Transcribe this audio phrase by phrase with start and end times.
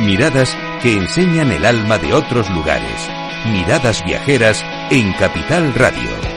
[0.00, 3.08] Miradas que enseñan el alma de otros lugares.
[3.50, 6.35] Miradas viajeras en Capital Radio.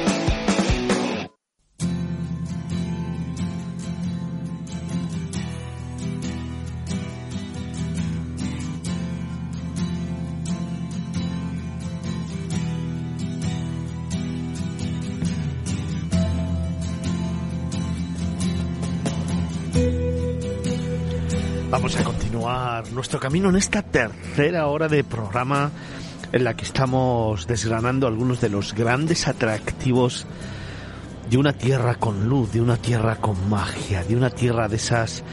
[23.00, 25.72] Nuestro camino en esta tercera hora de programa
[26.34, 30.28] en la que estamos desgranando algunos de los grandes atractivos
[31.30, 35.24] de una tierra con luz, de una tierra con magia, de una tierra de esas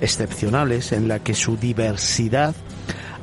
[0.00, 2.56] excepcionales en la que su diversidad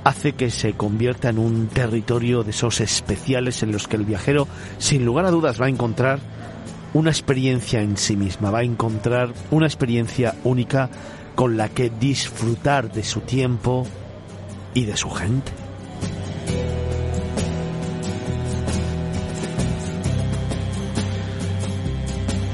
[0.06, 4.48] hace que se convierta en un territorio de esos especiales en los que el viajero
[4.78, 6.20] sin lugar a dudas va a encontrar
[6.94, 10.90] una experiencia en sí misma, va a encontrar una experiencia única
[11.40, 13.88] con la que disfrutar de su tiempo
[14.74, 15.54] y de su gente.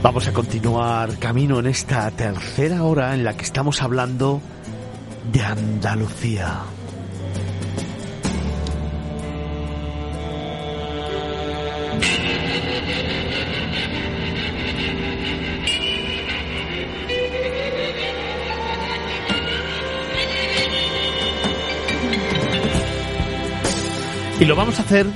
[0.03, 4.39] Vamos a continuar camino en esta tercera hora en la que estamos hablando
[5.31, 6.59] de Andalucía.
[24.45, 25.07] Y lo vamos a hacer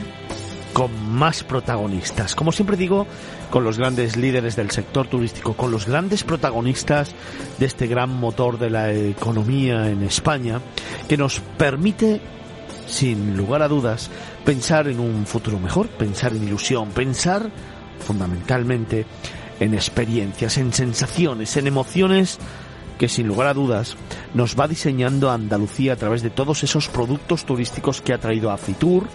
[0.73, 2.33] con más protagonistas.
[2.33, 3.05] Como siempre digo,
[3.51, 7.13] con los grandes líderes del sector turístico, con los grandes protagonistas
[7.59, 10.61] de este gran motor de la economía en España,
[11.07, 12.19] que nos permite,
[12.87, 14.09] sin lugar a dudas,
[14.45, 17.51] pensar en un futuro mejor, pensar en ilusión, pensar
[17.99, 19.05] fundamentalmente
[19.59, 22.39] en experiencias, en sensaciones, en emociones
[22.99, 23.95] que sin lugar a dudas
[24.35, 28.57] nos va diseñando Andalucía a través de todos esos productos turísticos que ha traído a
[28.57, 29.07] Fitur,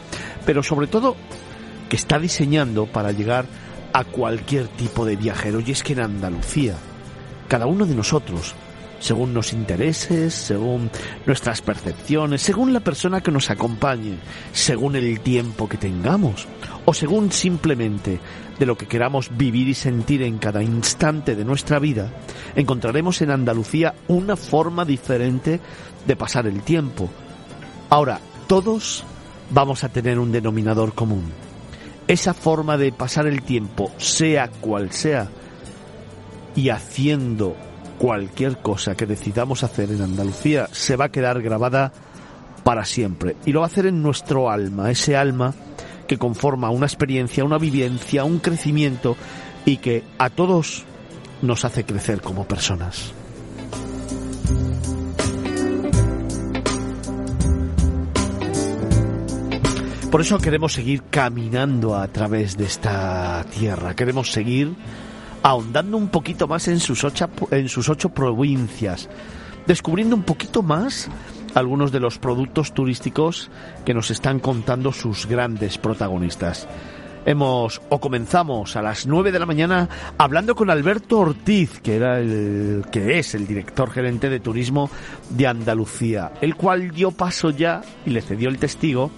[0.47, 1.15] pero sobre todo
[1.89, 3.45] que está diseñando para llegar
[3.93, 5.61] a cualquier tipo de viajero.
[5.61, 6.75] Y es que en Andalucía,
[7.47, 8.55] cada uno de nosotros,
[9.01, 10.91] según los intereses, según
[11.27, 14.19] nuestras percepciones, según la persona que nos acompañe,
[14.53, 16.47] según el tiempo que tengamos,
[16.85, 18.21] o según simplemente
[18.59, 22.11] de lo que queramos vivir y sentir en cada instante de nuestra vida,
[22.55, 25.61] encontraremos en Andalucía una forma diferente
[26.07, 27.11] de pasar el tiempo.
[27.91, 29.05] Ahora, todos
[29.51, 31.25] vamos a tener un denominador común.
[32.07, 35.29] Esa forma de pasar el tiempo, sea cual sea,
[36.55, 37.57] y haciendo
[37.99, 41.93] cualquier cosa que decidamos hacer en Andalucía, se va a quedar grabada
[42.63, 43.37] para siempre.
[43.45, 45.55] Y lo va a hacer en nuestro alma, ese alma
[46.07, 49.17] que conforma una experiencia, una vivencia, un crecimiento
[49.65, 50.85] y que a todos
[51.43, 53.13] nos hace crecer como personas.
[60.11, 64.77] Por eso queremos seguir caminando a través de esta tierra, queremos seguir
[65.45, 69.11] ahondando un poquito más en sus ocho, en sus ocho provincias,
[69.67, 71.09] descubriendo un poquito más
[71.55, 73.51] algunos de los productos turísticos
[73.85, 76.67] que nos están contando sus grandes protagonistas.
[77.27, 82.19] Hemos o comenzamos a las 9 de la mañana hablando con Alberto Ortiz, que era
[82.19, 84.91] el que es el director gerente de turismo
[85.31, 89.11] de Andalucía, el cual dio paso ya y le cedió el testigo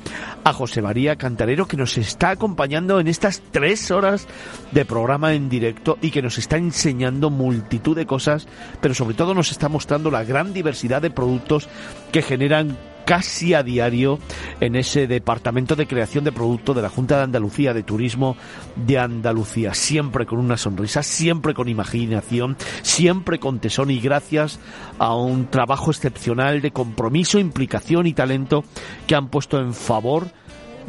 [0.45, 4.29] a José María Cantarero que nos está acompañando en estas tres horas
[4.71, 8.47] de programa en directo y que nos está enseñando multitud de cosas,
[8.81, 11.69] pero sobre todo nos está mostrando la gran diversidad de productos
[12.13, 14.19] que generan casi a diario
[14.61, 18.37] en ese departamento de creación de producto de la Junta de Andalucía de Turismo
[18.75, 24.59] de Andalucía, siempre con una sonrisa, siempre con imaginación, siempre con tesón y gracias
[24.99, 28.65] a un trabajo excepcional de compromiso, implicación y talento
[29.07, 30.27] que han puesto en favor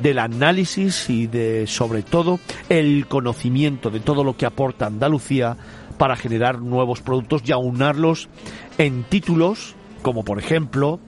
[0.01, 2.39] del análisis y de sobre todo
[2.69, 5.56] el conocimiento de todo lo que aporta Andalucía
[6.00, 8.27] para generar nuevos productos y aunarlos
[8.79, 11.00] en títulos como por ejemplo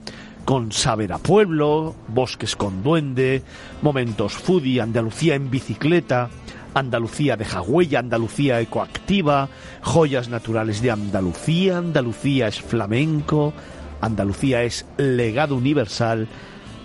[0.44, 3.42] con Saber a Pueblo, Bosques con Duende,
[3.82, 6.30] Momentos Foodie, Andalucía en bicicleta,
[6.74, 9.48] Andalucía de Jagüella, Andalucía ecoactiva,
[9.82, 13.52] Joyas naturales de Andalucía, Andalucía es flamenco,
[14.00, 16.28] Andalucía es legado universal,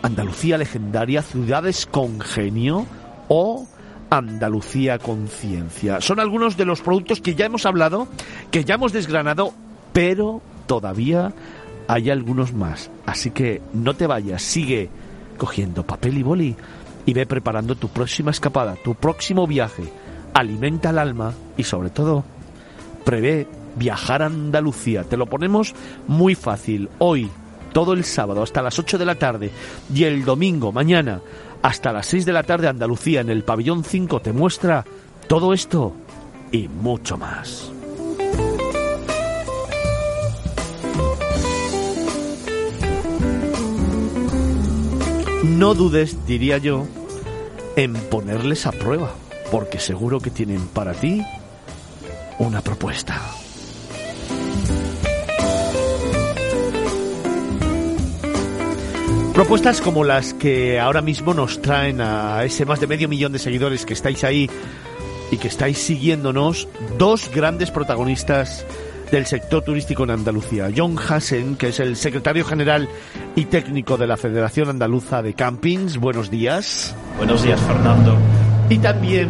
[0.01, 2.85] Andalucía legendaria, ciudades con genio
[3.27, 3.67] o
[4.09, 6.01] Andalucía conciencia.
[6.01, 8.07] Son algunos de los productos que ya hemos hablado,
[8.51, 9.53] que ya hemos desgranado,
[9.93, 11.33] pero todavía
[11.87, 12.89] hay algunos más.
[13.05, 14.89] Así que no te vayas, sigue
[15.37, 16.55] cogiendo papel y boli
[17.05, 19.83] y ve preparando tu próxima escapada, tu próximo viaje.
[20.33, 22.23] Alimenta el alma y sobre todo,
[23.03, 25.03] prevé viajar a Andalucía.
[25.03, 25.73] Te lo ponemos
[26.07, 26.89] muy fácil.
[26.97, 27.29] Hoy,
[27.73, 29.51] todo el sábado hasta las 8 de la tarde
[29.93, 31.21] y el domingo mañana
[31.61, 34.85] hasta las 6 de la tarde Andalucía en el pabellón 5 te muestra
[35.27, 35.93] todo esto
[36.51, 37.74] y mucho más.
[45.55, 46.85] No dudes, diría yo,
[47.77, 49.15] en ponerles a prueba,
[49.51, 51.23] porque seguro que tienen para ti
[52.39, 53.21] una propuesta.
[59.33, 63.39] Propuestas como las que ahora mismo nos traen a ese más de medio millón de
[63.39, 64.49] seguidores que estáis ahí
[65.31, 66.67] y que estáis siguiéndonos,
[66.97, 68.65] dos grandes protagonistas
[69.11, 70.69] del sector turístico en Andalucía.
[70.75, 72.87] John Hassen, que es el secretario general
[73.35, 75.97] y técnico de la Federación Andaluza de Campings.
[75.97, 76.95] Buenos días.
[77.17, 78.17] Buenos días, Fernando.
[78.69, 79.29] Y también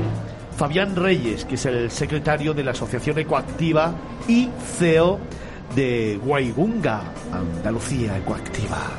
[0.58, 3.94] Fabián Reyes, que es el secretario de la Asociación Ecoactiva
[4.28, 5.20] y CEO
[5.76, 7.02] de Guaigunga,
[7.32, 8.92] Andalucía Ecoactiva.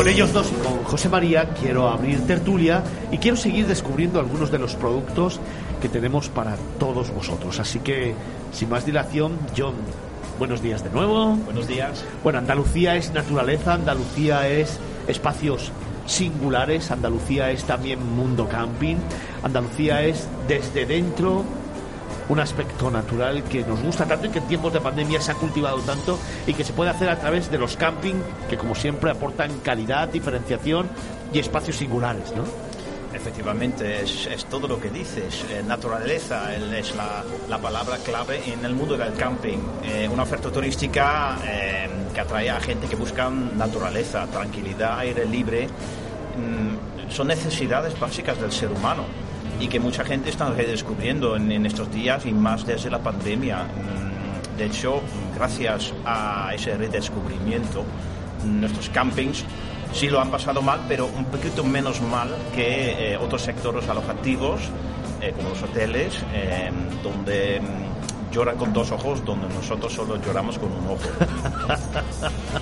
[0.00, 2.82] Con ellos dos y con José María quiero abrir tertulia
[3.12, 5.38] y quiero seguir descubriendo algunos de los productos
[5.82, 7.60] que tenemos para todos vosotros.
[7.60, 8.14] Así que,
[8.50, 9.74] sin más dilación, John,
[10.38, 11.36] buenos días de nuevo.
[11.44, 12.02] Buenos días.
[12.24, 15.70] Bueno, Andalucía es naturaleza, Andalucía es espacios
[16.06, 18.96] singulares, Andalucía es también mundo camping,
[19.42, 21.44] Andalucía es desde dentro
[22.30, 25.34] un aspecto natural que nos gusta tanto y que en tiempos de pandemia se ha
[25.34, 26.16] cultivado tanto
[26.46, 28.14] y que se puede hacer a través de los camping
[28.48, 30.88] que como siempre aportan calidad, diferenciación
[31.32, 32.44] y espacios singulares, ¿no?
[33.12, 35.44] Efectivamente, es, todo lo que dices.
[35.50, 39.58] Eh, naturaleza es la, palabra clave en el mundo del camping.
[39.82, 45.66] Eh, una oferta turística eh, que atrae a gente que busca naturaleza, tranquilidad, aire libre.
[45.66, 49.29] Mm, son necesidades básicas del ser humano
[49.60, 53.64] y que mucha gente está redescubriendo en, estos días y más desde la pandemia.
[53.64, 55.02] Mm, de hecho,
[55.36, 57.84] gracias a ese redescubrimiento,
[58.44, 59.44] nuestros campings
[59.92, 64.62] sí lo han pasado mal, pero un poquito menos mal que eh, otros sectores alojativos,
[65.20, 66.70] eh, como los hoteles, eh,
[67.02, 71.00] donde mm, lloran con dos ojos, donde nosotros solo lloramos con un ojo.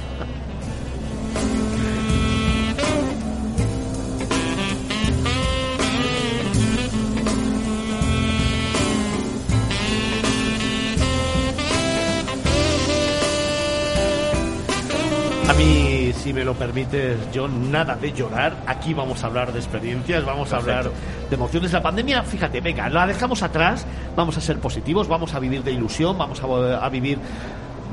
[16.79, 18.55] permites, John, nada de llorar.
[18.67, 20.91] Aquí vamos a hablar de experiencias, vamos a hablar
[21.29, 21.73] de emociones.
[21.73, 23.87] La pandemia, fíjate, venga, la dejamos atrás,
[24.17, 27.19] vamos a ser positivos, vamos a vivir de ilusión, vamos a, a vivir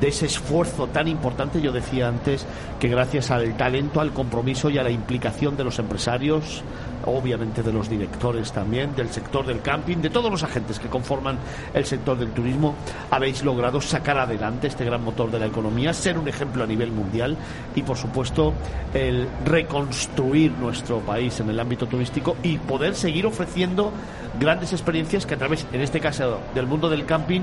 [0.00, 1.60] de ese esfuerzo tan importante.
[1.60, 2.46] Yo decía antes
[2.80, 6.62] que gracias al talento, al compromiso y a la implicación de los empresarios,
[7.06, 11.38] obviamente de los directores también, del sector del camping, de todos los agentes que conforman
[11.72, 12.74] el sector del turismo,
[13.10, 16.92] habéis logrado sacar adelante este gran motor de la economía, ser un ejemplo a nivel
[16.92, 17.36] mundial
[17.74, 18.52] y, por supuesto,
[18.92, 23.92] el reconstruir nuestro país en el ámbito turístico y poder seguir ofreciendo
[24.38, 27.42] grandes experiencias que a través, en este caso, del mundo del camping,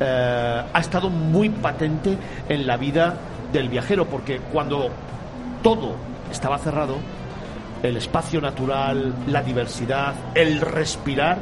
[0.00, 2.16] eh, ha estado muy patente
[2.48, 3.14] en la vida
[3.52, 4.90] del viajero, porque cuando
[5.62, 5.94] todo
[6.30, 6.96] estaba cerrado,
[7.82, 11.38] el espacio natural, la diversidad, el respirar,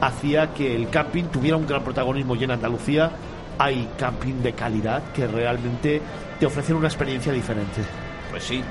[0.00, 3.10] hacía que el camping tuviera un gran protagonismo y en Andalucía
[3.58, 6.00] hay camping de calidad que realmente
[6.40, 7.82] te ofrecen una experiencia diferente.
[8.30, 8.62] Pues sí,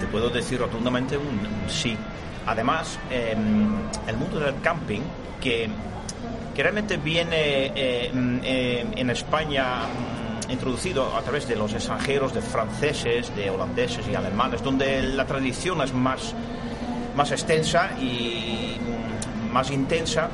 [0.00, 1.96] te puedo decir rotundamente un, sí.
[2.46, 3.68] Además, em,
[4.06, 5.02] el mundo del camping,
[5.40, 5.68] que,
[6.58, 8.10] que realmente viene eh,
[8.42, 9.82] eh, en España
[10.46, 15.24] mm, introducido a través de los extranjeros, de franceses, de holandeses y alemanes, donde la
[15.24, 16.34] tradición es más
[17.14, 18.76] más extensa y
[19.52, 20.30] más intensa.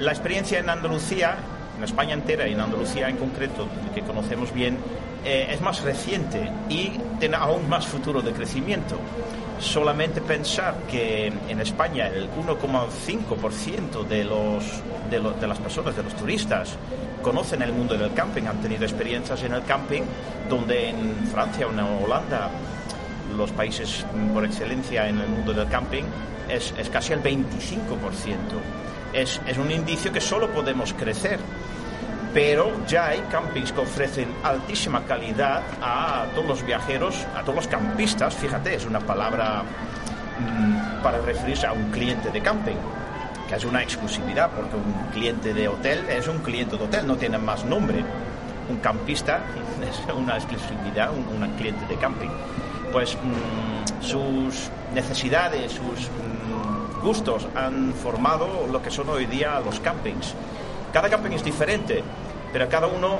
[0.00, 1.36] La experiencia en Andalucía,
[1.78, 4.76] en España entera y en Andalucía en concreto, que conocemos bien,
[5.24, 8.98] eh, es más reciente y tiene aún más futuro de crecimiento.
[9.60, 14.64] Solamente pensar que en España el 1,5% de, los,
[15.10, 16.76] de, las personas, de los turistas,
[17.22, 20.02] conocen el mundo del camping, han tenido experiencias en el camping,
[20.48, 22.50] donde en Francia o en Holanda
[23.36, 26.04] los países por excelencia en el mundo del camping,
[26.48, 27.36] es, es casi el 25%.
[29.12, 31.38] Es, es un indicio que solo podemos crecer
[32.32, 37.66] pero ya hay campings que ofrecen altísima calidad a todos los viajeros, a todos los
[37.66, 39.62] campistas, fíjate, es una palabra
[40.38, 42.76] mm, para referirse a un cliente de camping,
[43.48, 47.16] que es una exclusividad, porque un cliente de hotel es un cliente de hotel, no
[47.16, 48.04] tiene más nombre.
[48.68, 49.40] Un campista
[50.08, 52.30] es una exclusividad, un, cliente de camping
[52.92, 59.80] pues mm, sus necesidades, sus mm, gustos han formado lo que son hoy día los
[59.80, 60.34] campings.
[60.92, 62.02] Cada camping es diferente,
[62.52, 63.18] pero cada uno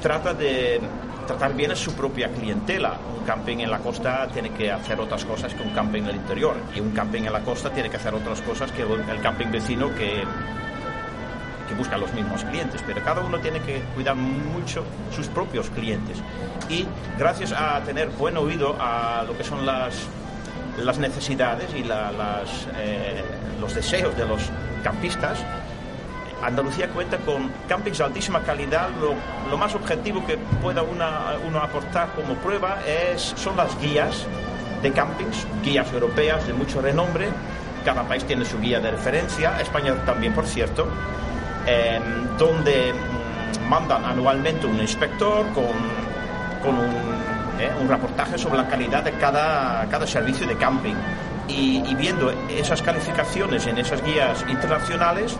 [0.00, 0.80] trata de
[1.26, 2.96] tratar bien a su propia clientela.
[3.18, 6.16] Un camping en la costa tiene que hacer otras cosas que un camping en el
[6.16, 9.50] interior y un camping en la costa tiene que hacer otras cosas que el camping
[9.50, 10.24] vecino que
[11.68, 14.84] que busca los mismos clientes, pero cada uno tiene que cuidar mucho
[15.14, 16.18] sus propios clientes.
[16.68, 16.86] Y
[17.18, 19.94] gracias a tener buen oído a lo que son las,
[20.78, 23.22] las necesidades y las, eh,
[23.60, 24.42] los deseos de los
[24.82, 25.38] campistas,
[26.44, 28.88] Andalucía cuenta con campings de altísima calidad.
[29.00, 34.26] Lo, más objetivo que pueda uno aportar como prueba es, son las guías
[34.82, 37.28] de campings, guías europeas de mucho renombre.
[37.84, 40.86] Cada país tiene su guía de referencia, España también, por cierto.
[41.66, 45.64] Em, donde mm, mandan anualmente un inspector con,
[47.58, 50.94] eh, un, reportaje sobre la calidad de cada, servicio de camping.
[51.48, 55.36] Y, viendo esas calificaciones en esas guías internacionales,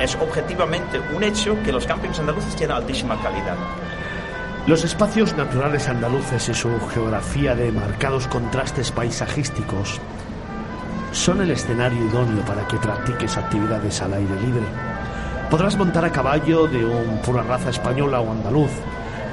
[0.00, 3.56] es objetivamente un hecho que los campings andaluces tienen altísima calidad.
[4.66, 10.00] Los espacios naturales andaluces y su geografía de marcados contrastes paisajísticos
[11.12, 14.64] son el escenario idóneo para que practiques actividades al aire libre
[15.54, 18.72] Podrás montar a caballo de un pura raza española o andaluz,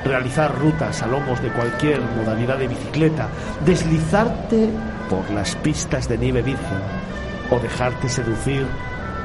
[0.05, 3.27] realizar rutas a lomos de cualquier modalidad de bicicleta,
[3.65, 4.69] deslizarte
[5.09, 6.77] por las pistas de nieve virgen
[7.49, 8.67] o dejarte seducir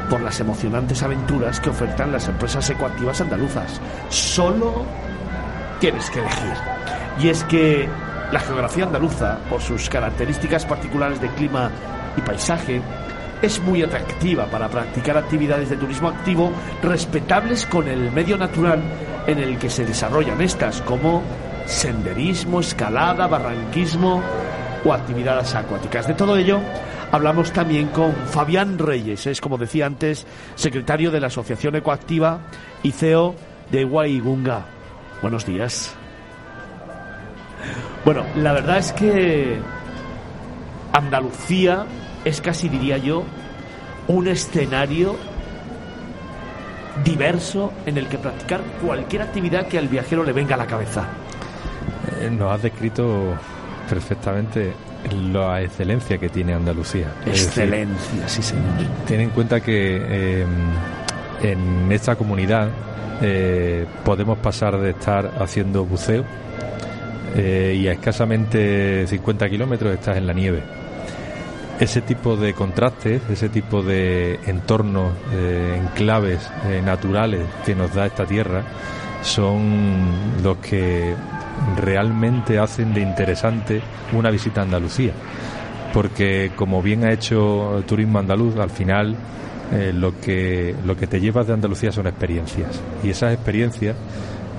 [0.08, 3.80] por las emocionantes aventuras que ofertan las empresas ecoactivas andaluzas.
[4.08, 4.84] Solo
[5.80, 6.54] tienes que elegir.
[7.20, 7.88] Y es que
[8.32, 11.70] la geografía andaluza, por sus características particulares de clima
[12.16, 12.82] y paisaje,
[13.42, 16.50] es muy atractiva para practicar actividades de turismo activo
[16.82, 18.82] respetables con el medio natural
[19.26, 21.22] en el que se desarrollan estas, como
[21.66, 24.22] senderismo, escalada, barranquismo
[24.84, 26.06] o actividades acuáticas.
[26.06, 26.60] De todo ello
[27.12, 32.40] hablamos también con Fabián Reyes, es como decía antes, secretario de la Asociación Ecoactiva
[32.82, 33.34] y CEO
[33.70, 34.66] de Guaigunga.
[35.22, 35.94] Buenos días.
[38.04, 39.58] Bueno, la verdad es que
[40.92, 41.86] Andalucía
[42.24, 43.24] es casi, diría yo,
[44.08, 45.16] un escenario
[47.04, 51.04] diverso en el que practicar cualquier actividad que al viajero le venga a la cabeza.
[52.20, 53.34] Eh, nos has descrito
[53.88, 54.72] perfectamente
[55.12, 57.08] la excelencia que tiene Andalucía.
[57.26, 58.64] Excelencia, sí señor.
[59.06, 60.48] Ten en cuenta que em,
[61.42, 62.68] en esta comunidad
[63.22, 66.24] eh, podemos pasar de estar haciendo buceo
[67.34, 70.62] eh, y a escasamente 50 kilómetros estás en la nieve
[71.80, 76.50] ese tipo de contrastes, ese tipo de entornos, eh, enclaves
[76.82, 78.62] naturales que nos da esta tierra,
[79.20, 81.14] son los que
[81.76, 83.80] realmente hacen de interesante
[84.12, 85.12] una visita a Andalucía.
[85.92, 89.16] Porque como bien ha hecho Turismo Andaluz, al final
[89.72, 92.80] eh, lo, que, lo que te llevas de Andalucía son experiencias.
[93.02, 93.96] Y esas experiencias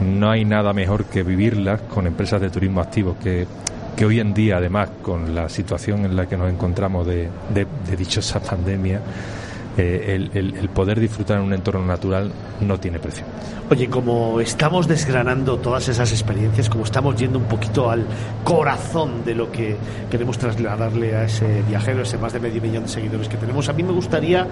[0.02, 3.48] no hay nada mejor que vivirlas con empresas de turismo activo que
[3.98, 7.30] que hoy en día, además, con la situación en la que nos encontramos de,
[7.98, 9.02] dichosa pandemia,
[9.78, 12.32] eh, el, poder disfrutar en un entorno natural
[12.62, 13.24] no tiene precio.
[13.70, 18.06] Oye, como estamos desgranando todas esas experiencias, como estamos yendo un poquito al
[18.44, 19.76] corazón de lo que
[20.10, 23.74] queremos trasladarle a ese viajero, ese más de medio millón de seguidores que tenemos, a
[23.74, 24.48] mí me gustaría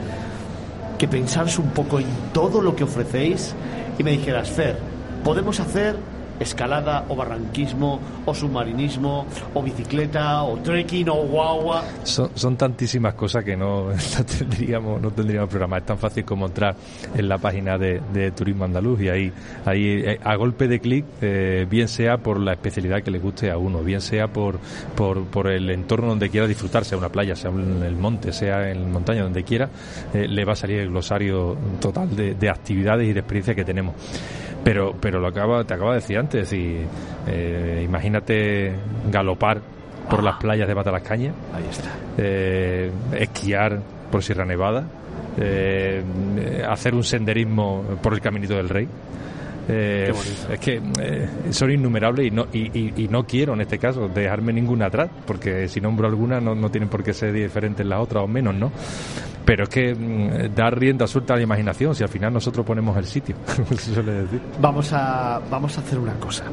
[0.98, 3.55] que pensaras un poco en todo lo que ofrecéis
[3.98, 4.77] y me dijeras, Fer,
[5.24, 5.96] podemos hacer
[6.39, 11.84] escalada o barranquismo o submarinismo o bicicleta o trekking o guagua.
[12.04, 13.89] Son, tantísimas cosas que no,
[14.38, 15.77] tendríamos no tendríamos programa.
[15.77, 16.75] Es tan fácil como entrar
[17.15, 19.32] en la página de, Turismo Andaluz y ahí,
[19.65, 23.51] ahí eh, a golpe de clic, eh, bien sea por la especialidad que le guste
[23.51, 24.60] a uno, bien sea por,
[24.96, 28.92] por, el entorno donde quiera disfrutar, sea una playa, sea en el monte, sea en
[28.92, 29.70] montaña, donde quiera,
[30.13, 33.63] eh, le va a salir el glosario total de, de actividades y de experiencias que
[33.63, 33.94] tenemos.
[34.66, 36.80] Pero, pero lo acaba, te acabo de decir antes, y,
[37.28, 38.74] eh, imagínate
[39.12, 39.62] galopar
[40.10, 41.92] por las playas de Matalascaña, Ahí está.
[42.18, 43.80] Eh, esquiar
[44.12, 44.84] por Sierra Nevada,
[45.38, 46.04] eh,
[46.68, 48.88] hacer un senderismo por el Caminito del Rey.
[49.68, 50.14] Eh,
[50.52, 54.88] es que eh, son innumerables y no, y, no quiero en este caso dejarme ninguna
[54.88, 58.28] atrás, porque si nombro alguna no, no tienen por qué ser diferentes las otras o
[58.28, 58.72] menos, ¿no?
[59.46, 62.98] Pero es que mm, dar rienda suelta a la imaginación si al final nosotros ponemos
[62.98, 63.36] el sitio,
[63.78, 64.42] se suele decir.
[64.60, 66.46] Vamos a, vamos a hacer una cosa.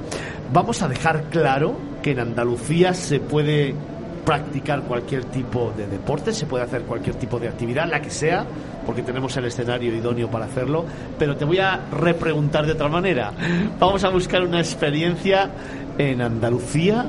[0.53, 3.75] Vamos a dejar claro que en Andalucía se puede
[4.25, 8.45] practicar cualquier tipo de deporte, se puede hacer cualquier tipo de actividad, la que sea,
[8.87, 10.85] porque tenemos el escenario idóneo para hacerlo,
[11.19, 13.33] pero te voy a repreguntar de otra manera.
[13.79, 15.51] Vamos a buscar una experiencia
[15.99, 17.05] en Andalucía,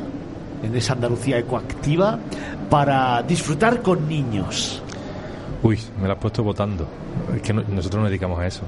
[0.62, 2.20] en esa Andalucía ecoactiva,
[2.70, 4.83] para disfrutar con niños.
[5.64, 6.86] Uy, me la has puesto votando.
[7.34, 8.64] Es que nosotros nos dedicamos a eso.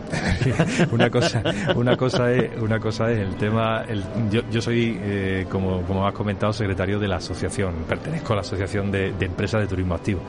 [0.93, 1.43] una cosa,
[1.75, 3.83] una cosa es, una cosa es el tema.
[4.31, 7.83] Yo, yo soy, eh, como, como has comentado, secretario de la asociación.
[7.87, 10.21] Pertenezco a la asociación de, empresas de turismo activo.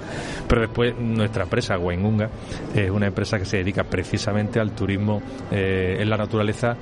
[0.48, 2.28] Pero después nuestra empresa, Waingunga,
[2.74, 6.76] es una empresa que se dedica precisamente al turismo eh, en la naturaleza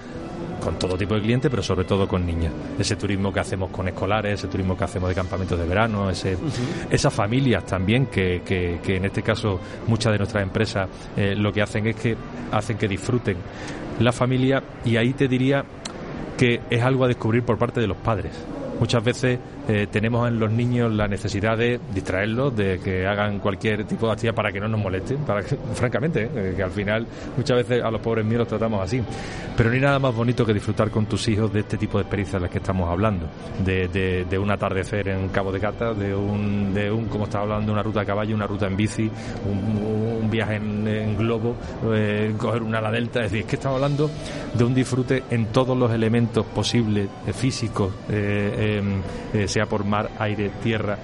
[0.65, 2.51] con todo tipo de clientes, pero sobre todo con niñas.
[2.79, 6.39] Ese turismo que hacemos con escolares, ese turismo que hacemos de campamentos de verano, ese,
[6.91, 11.61] esas familias también que, que, en este caso muchas de nuestras empresas eh, lo que
[11.61, 12.17] hacen es que
[12.51, 13.37] hacen que disfruten
[14.01, 15.65] la familia y ahí te diría
[16.39, 18.33] que es algo a descubrir por parte de los padres.
[18.81, 23.85] Muchas veces eh, tenemos en los niños la necesidad de distraerlos, de que hagan cualquier
[23.85, 27.07] tipo de actividad para que no nos molesten, para que, francamente, eh, que al final
[27.37, 29.03] muchas veces a los pobres míos los tratamos así.
[29.57, 32.03] Pero no hay nada más bonito que disfrutar con tus hijos de este tipo de
[32.03, 33.27] experiencias de las que estamos hablando,
[33.65, 33.89] de,
[34.29, 37.83] de, un atardecer en Cabo de Gata, de un, de un, como estaba hablando, una
[37.83, 39.11] ruta a caballo, una ruta en bici,
[39.49, 41.55] un, viaje en, globo,
[41.95, 44.11] eh, coger una ala delta, es decir, es que estamos hablando
[44.53, 49.01] de un disfrute en todos los elementos posibles, físicos, em,
[49.55, 50.99] sea por mar, aire, tierra.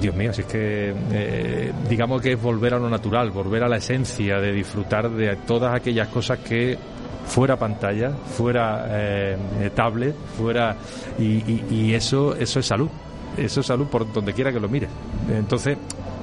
[0.00, 3.68] Dios mío, si es que eh, digamos que es volver a lo natural, volver a
[3.68, 6.78] la esencia de disfrutar de todas aquellas cosas que
[7.26, 10.76] fuera pantalla, fuera eh, tablet, fuera
[11.18, 12.88] y, eso eso es salud,
[13.36, 14.90] eso es salud por donde quiera que lo mires.
[15.30, 15.76] Entonces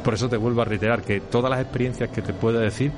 [0.04, 2.92] por eso te vuelvo a reiterar que todas las experiencias que te pueda decir,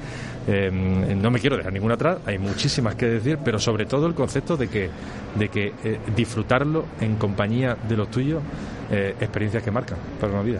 [0.48, 4.14] em, no me quiero dejar ninguna atrás, hay muchísimas que decir, pero sobre todo el
[4.14, 4.90] concepto de que,
[5.36, 8.42] de que eh, disfrutarlo en compañía de los tuyos,
[8.92, 10.60] eh, experiencias que marcan para una vida.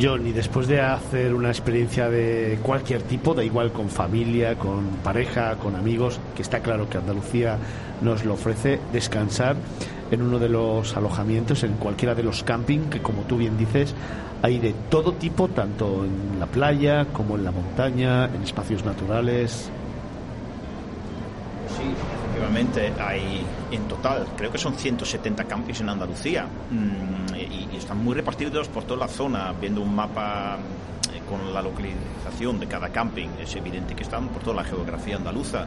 [0.00, 4.84] John, y después de hacer una experiencia de cualquier tipo, da igual con familia, con
[5.02, 7.56] pareja, con amigos, que está claro que Andalucía
[8.02, 9.56] nos lo ofrece, descansar
[10.10, 13.94] en uno de los alojamientos, en cualquiera de los camping, que como tú bien dices,
[14.42, 19.70] hay de todo tipo, tanto en la playa como en la montaña, en espacios naturales.
[21.76, 26.46] Sí, efectivamente, hay en total, creo que son 170 campings en Andalucía.
[26.70, 30.56] Mm, y, están muy repartidos por toda la zona, viendo un mapa
[31.14, 35.16] eh, con la localización de cada camping, es evidente que están por toda la geografía
[35.16, 35.66] andaluza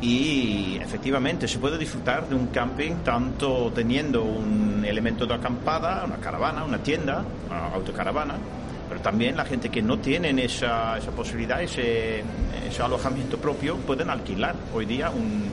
[0.00, 6.16] y efectivamente se puede disfrutar de un camping tanto teniendo un elemento de acampada, una
[6.16, 8.34] caravana, una tienda, una autocaravana,
[8.88, 12.24] pero también la gente que no tienen esa, esa posibilidad, ese,
[12.82, 15.44] alojamiento propio, pueden alquilar hoy día un,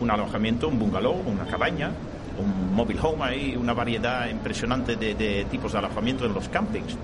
[0.00, 1.92] un alojamiento, un bungalow, una cabaña,
[2.38, 6.96] un mobile home, hay una variedad impresionante de, de tipos de alojamiento en los campings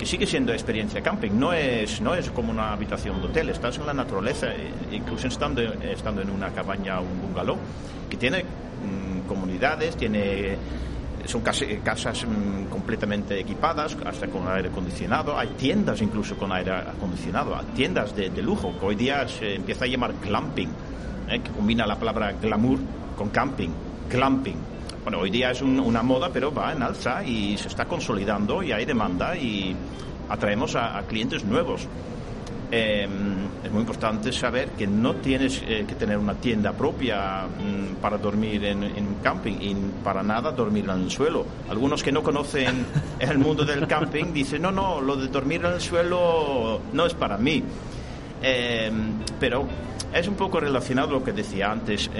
[0.00, 3.76] que sigue siendo experiencia camping, no es, no es como una habitación de hotel, estás
[3.76, 7.58] en la naturaleza, eh, incluso estando, estando en una cabaña o un bungalow,
[8.08, 10.56] que tiene mm, comunidades, tiene
[11.26, 15.38] son casas mm, completamente equipadas, hasta con aire acondicionado.
[15.38, 19.88] Hay tiendas incluso con aire acondicionado, tiendas de, lujo, que hoy día se empieza a
[19.88, 20.70] llamar glamping,
[21.28, 22.78] eh, que combina la palabra glamour
[23.18, 23.68] con camping,
[24.08, 24.69] glamping.
[25.02, 28.72] Bueno, hoy día es una moda, pero va en alza y se está consolidando y
[28.72, 29.74] hay demanda y
[30.28, 31.88] atraemos a, clientes nuevos.
[32.70, 33.10] Em,
[33.64, 38.18] es muy importante saber que no tienes eh, que tener una tienda propia mm, para
[38.18, 41.46] dormir en, en, camping y para nada dormir en el suelo.
[41.70, 42.84] Algunos que no conocen
[43.18, 47.14] el mundo del camping dicen, no, no, lo de dormir en el suelo no es
[47.14, 47.64] para mí.
[48.42, 49.66] Em, pero
[50.12, 52.10] es un poco relacionado a lo que decía antes.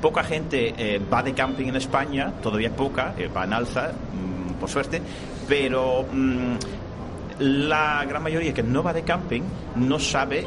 [0.00, 4.54] Poca gente eh, va de camping en España, todavía poca, eh, va en alza, mm,
[4.60, 5.02] por suerte,
[5.48, 6.54] pero mm,
[7.40, 9.42] la gran mayoría que no va de camping
[9.76, 10.46] no sabe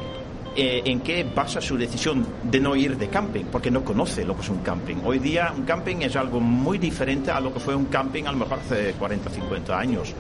[0.55, 4.35] eh, en qué basa su decisión de no ir de camping, porque no conoce lo
[4.35, 4.97] que es un camping.
[5.05, 8.31] Hoy día un camping es algo muy diferente a lo que fue un camping a
[8.31, 10.13] lo mejor hace 40, 50 años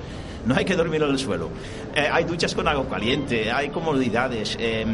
[0.45, 1.49] no hay que dormir en el suelo.
[1.95, 4.57] Eh, hay duchas con agua caliente, hay comodidades.
[4.59, 4.85] Eh,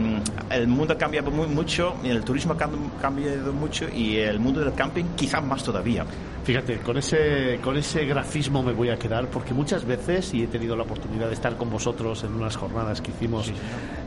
[0.50, 2.58] el mundo ha cambiado muy, mucho, el turismo ha
[3.02, 6.06] cambiado mucho y el mundo del camping quizás más todavía.
[6.44, 10.48] Fíjate, con ese, con ese grafismo me voy a quedar porque muchas veces, y he
[10.48, 13.52] tenido la oportunidad de estar con vosotros en unas jornadas que hicimos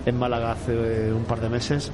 [0.07, 1.93] en Málaga hace eh, un par de meses,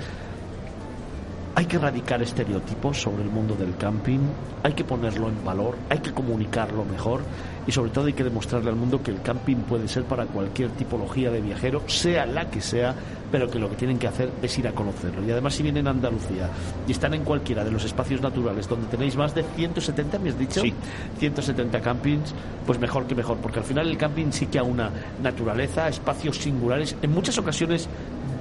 [1.56, 4.18] hay que erradicar estereotipos sobre el mundo del camping,
[4.62, 7.22] hay que ponerlo en valor, hay que comunicarlo mejor
[7.66, 10.68] y sobre todo hay que demostrarle al mundo que el camping puede ser para cualquier
[10.72, 12.94] tipología de viajero, sea la que sea,
[13.32, 15.26] pero que lo que tienen que hacer es ir a conocerlo.
[15.26, 16.50] Y además si vienen a Andalucía
[16.86, 20.38] y están en cualquiera de los espacios naturales donde tenéis más de 170, me has
[20.38, 20.74] dicho, sí.
[21.18, 22.34] 170 campings,
[22.66, 24.90] pues mejor que mejor, porque al final el camping sí que a una
[25.22, 27.88] naturaleza, espacios singulares, en muchas ocasiones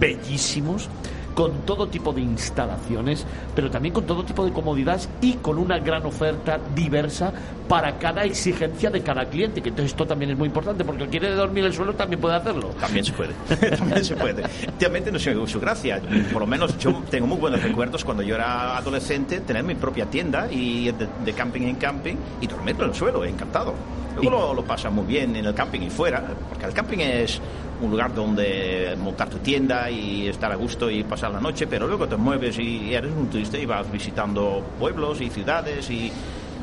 [0.01, 0.89] bellísimos
[1.35, 5.77] con todo tipo de instalaciones, pero también con todo tipo de comodidades y con una
[5.79, 7.31] gran oferta diversa
[7.67, 11.09] para cada exigencia de cada cliente, que entonces esto también es muy importante, porque el
[11.09, 12.69] quiere dormir en el suelo también puede hacerlo.
[12.79, 13.33] También se puede,
[13.77, 14.43] también se puede.
[14.79, 18.35] Realmente no sé su gracia, por lo menos yo tengo muy buenos recuerdos cuando yo
[18.35, 22.85] era adolescente, tener mi propia tienda y de, de camping en camping y dormir en
[22.85, 23.73] el suelo, encantado.
[24.15, 27.41] Luego lo, lo pasa muy bien en el camping y fuera, porque el camping es
[27.81, 31.87] un lugar donde montar tu tienda y estar a gusto y pasar la noche, pero
[31.87, 36.11] luego te mueves y eres un turista y vas visitando pueblos y ciudades y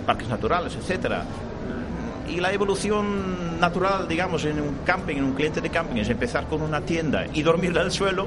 [0.06, 1.24] parques naturales, etcétera.
[2.28, 6.46] Y la evolución natural, digamos, en un camping, en un cliente de camping, es empezar
[6.46, 8.26] con una tienda y dormir en el suelo.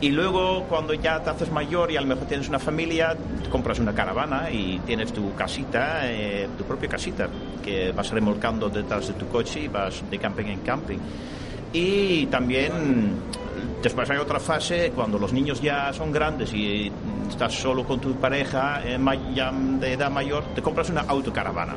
[0.00, 3.16] Y luego, cuando ya te haces mayor y a lo mejor tienes una familia,
[3.50, 7.28] compras una caravana y tienes tu casita, eh, tu propia casita,
[7.64, 10.98] que vas remolcando detrás de tu coche y vas de camping en camping.
[11.72, 12.72] Y también
[13.82, 16.90] después hay otra fase cuando los niños ya son grandes y
[17.28, 18.98] estás solo con tu pareja eh,
[19.34, 21.74] ya de edad mayor, te compras una autocaravana.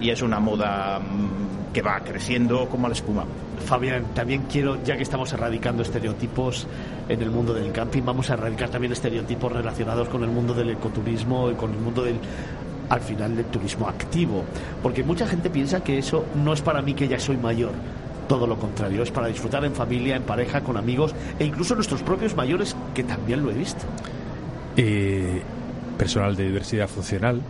[0.00, 3.24] Y es una moda mm, que va creciendo como la espuma.
[3.64, 6.66] Fabián, también quiero, ya que estamos erradicando estereotipos
[7.08, 10.70] en el mundo del camping, vamos a erradicar también estereotipos relacionados con el mundo del
[10.70, 12.18] ecoturismo y con el mundo del
[12.88, 14.44] al final del turismo activo,
[14.82, 17.72] porque mucha gente piensa que eso no es para mí que ya soy mayor.
[18.28, 22.02] Todo lo contrario, es para disfrutar en familia, en pareja, con amigos e incluso nuestros
[22.02, 23.84] propios mayores, que también lo he visto.
[24.76, 25.42] Eh,
[25.98, 27.42] personal de diversidad funcional,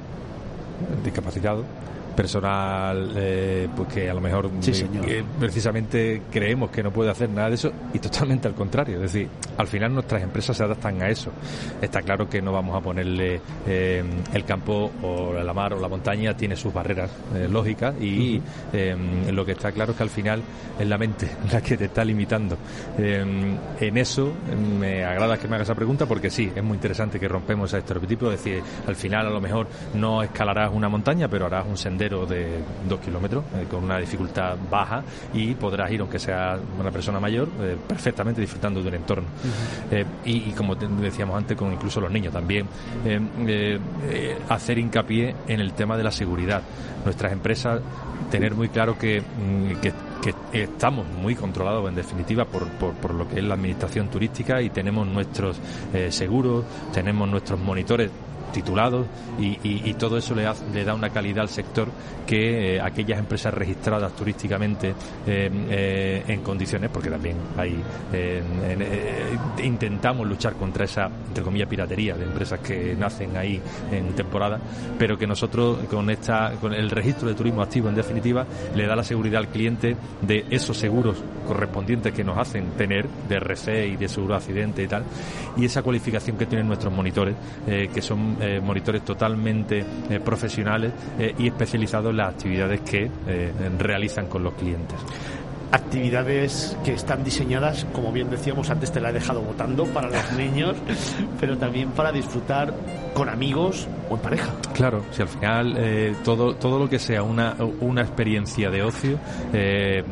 [1.05, 1.65] discapacitado,
[2.13, 7.49] personal eh, pues que a lo mejor eh, precisamente creemos que no puede hacer nada
[7.49, 8.97] de eso y totalmente al contrario.
[8.97, 11.31] Es decir, al final nuestras empresas se adaptan a eso.
[11.81, 15.89] Está claro que no vamos a ponerle eh, el campo o la mar o la
[15.89, 17.11] montaña tiene sus barreras
[17.51, 18.41] lógicas y
[19.31, 20.43] lo que está claro es que al final
[20.79, 22.57] es la mente la que te está limitando.
[22.99, 24.33] en eso
[24.79, 27.79] me agrada que me hagas esa pregunta porque sí, es muy interesante que rompemos ese
[27.79, 28.31] estereotipo.
[28.31, 32.02] Es decir, al final a lo mejor no escalarás una montaña, pero harás un sendero
[32.09, 37.21] de dos kilómetros eh, con una dificultad baja y podrás ir, aunque sea una persona
[37.21, 39.29] mayor, eh, perfectamente disfrutando de un entorno.
[39.91, 42.67] Eh, y, como decíamos antes, con incluso los niños también,
[44.49, 46.63] hacer hincapié en el tema de la seguridad.
[47.05, 47.81] Nuestras empresas,
[48.31, 49.93] tener muy claro que, mm, que,
[50.53, 54.71] estamos muy controlados, en definitiva, por, por, por, lo que es la administración turística y
[54.71, 55.59] tenemos nuestros
[56.11, 58.09] seguros, tenemos nuestros monitores
[58.53, 59.07] titulados
[59.39, 61.89] y, todo eso le, le, da una calidad al sector
[62.27, 64.95] que eh, aquellas empresas registradas turísticamente
[65.27, 67.83] eh, eh, en condiciones, porque también hay
[69.63, 73.61] intentamos luchar contra esa entre comillas piratería de empresas que nacen ahí
[73.91, 74.59] en temporada,
[74.99, 78.97] pero que nosotros con esta con el registro de turismo activo en definitiva le da
[78.97, 83.97] la seguridad al cliente de esos seguros correspondientes que nos hacen tener de RC y
[83.97, 85.05] de seguro de accidente y tal
[85.57, 87.35] y esa cualificación que tienen nuestros monitores
[87.67, 93.09] que son eh, monitores totalmente eh, profesionales eh, y especializados en las actividades que
[93.79, 94.99] realizan con los clientes
[95.71, 100.33] actividades que están diseñadas, como bien decíamos antes, te la he dejado votando para los
[100.37, 100.77] niños,
[101.41, 102.75] pero también para disfrutar
[103.15, 104.53] con amigos o en pareja.
[104.75, 109.19] Claro, si al final todo todo lo que sea una, una experiencia de ocio
[109.55, 110.05] eh,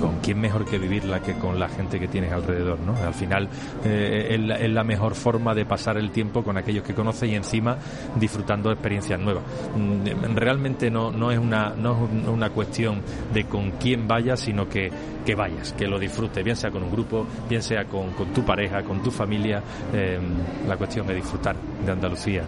[0.00, 2.94] con quién mejor que vivirla que con la gente que tienes alrededor, ¿no?
[2.96, 3.48] Al final
[3.84, 7.76] eh, es, la, mejor forma de pasar el tiempo con aquellos que conoces y encima
[8.14, 9.42] disfrutando de experiencias nuevas.
[9.76, 14.90] Mm, realmente no, no, es una, no una cuestión de con quién vayas, sino que,
[15.26, 18.82] que vayas, que lo disfrutes, bien sea con un grupo, bien sea con, tu pareja,
[18.82, 19.62] con tu familia.
[19.92, 20.18] Eh,
[20.66, 22.44] la cuestión es disfrutar de Andalucía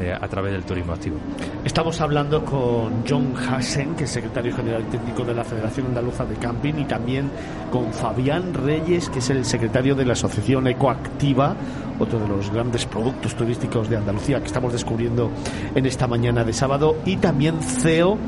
[0.00, 1.18] eh, a través del turismo activo.
[1.64, 6.34] Estamos hablando con John Hassen, que es secretario general técnico de la Federación Andaluza de
[6.34, 7.30] Camping, también
[7.70, 11.54] con Fabián Reyes, que es el secretario de la Asociación Ecoactiva,
[11.98, 15.30] otro de los grandes productos turísticos de Andalucía que estamos descubriendo
[15.74, 18.18] en esta mañana de sábado, y también CEO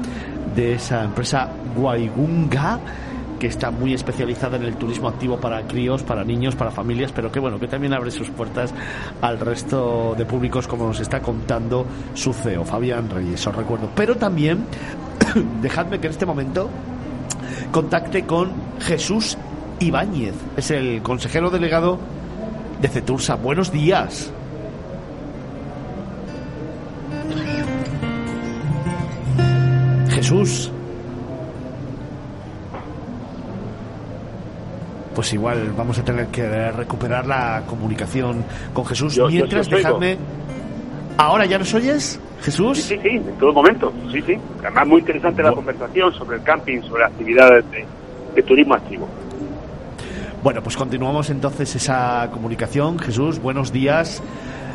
[0.54, 2.80] de esa empresa Guaigunga
[3.38, 7.30] que está muy especializada en el turismo activo para críos, para niños, para familias, pero
[7.30, 8.74] que bueno, que también abre sus puertas
[9.20, 13.88] al resto de públicos, como nos está contando su CEO, Fabián Reyes, os recuerdo.
[13.94, 14.66] Pero también,
[15.62, 16.68] dejadme que en este momento
[17.70, 19.36] contacte con Jesús
[19.80, 21.98] Ibáñez, es el consejero delegado
[22.80, 23.36] de Cetursa.
[23.36, 24.32] Buenos días.
[30.10, 30.72] Jesús.
[35.18, 39.18] pues igual vamos a tener que recuperar la comunicación con Jesús.
[39.28, 40.16] Mientras, dejadme.
[41.18, 42.78] ¿Ahora ya nos oyes, Jesús?
[42.78, 43.92] Sí, sí, sí, en todo momento.
[44.12, 44.38] Sí, sí.
[44.60, 49.08] Además, muy interesante la conversación sobre el camping, sobre actividades de, turismo activo.
[50.44, 53.00] Bueno, pues continuamos entonces esa comunicación.
[53.00, 54.22] Jesús, buenos días.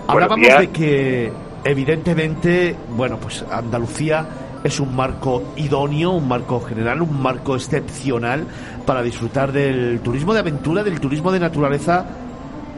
[0.06, 1.32] Hablábamos de que
[1.64, 4.26] evidentemente, bueno, pues Andalucía
[4.66, 8.46] es un marco idóneo, un marco general, un marco excepcional
[8.86, 12.06] para disfrutar del turismo de aventura, del turismo de naturaleza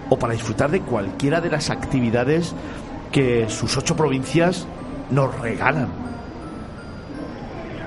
[0.08, 2.54] o para disfrutar de cualquiera de las actividades
[3.16, 4.68] que sus ocho provincias
[5.10, 5.88] nos regalan.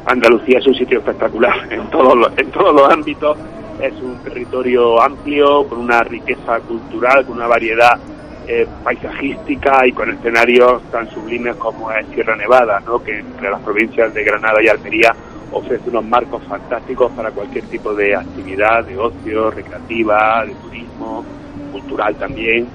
[0.07, 3.37] Andalucía es un sitio espectacular en todos los, en todos los ámbitos.
[3.79, 7.99] Es un territorio amplio, con una riqueza cultural, con una variedad
[8.47, 13.05] eh, paisajística y con escenarios tan sublimes como es Sierra Nevada, ¿no?
[13.05, 15.15] que entre las provincias de Granada y Almería
[15.53, 21.23] ofrece unos marcos fantásticos para cualquier tipo de actividad, de ocio, recreativa, de turismo,
[21.71, 22.67] cultural también.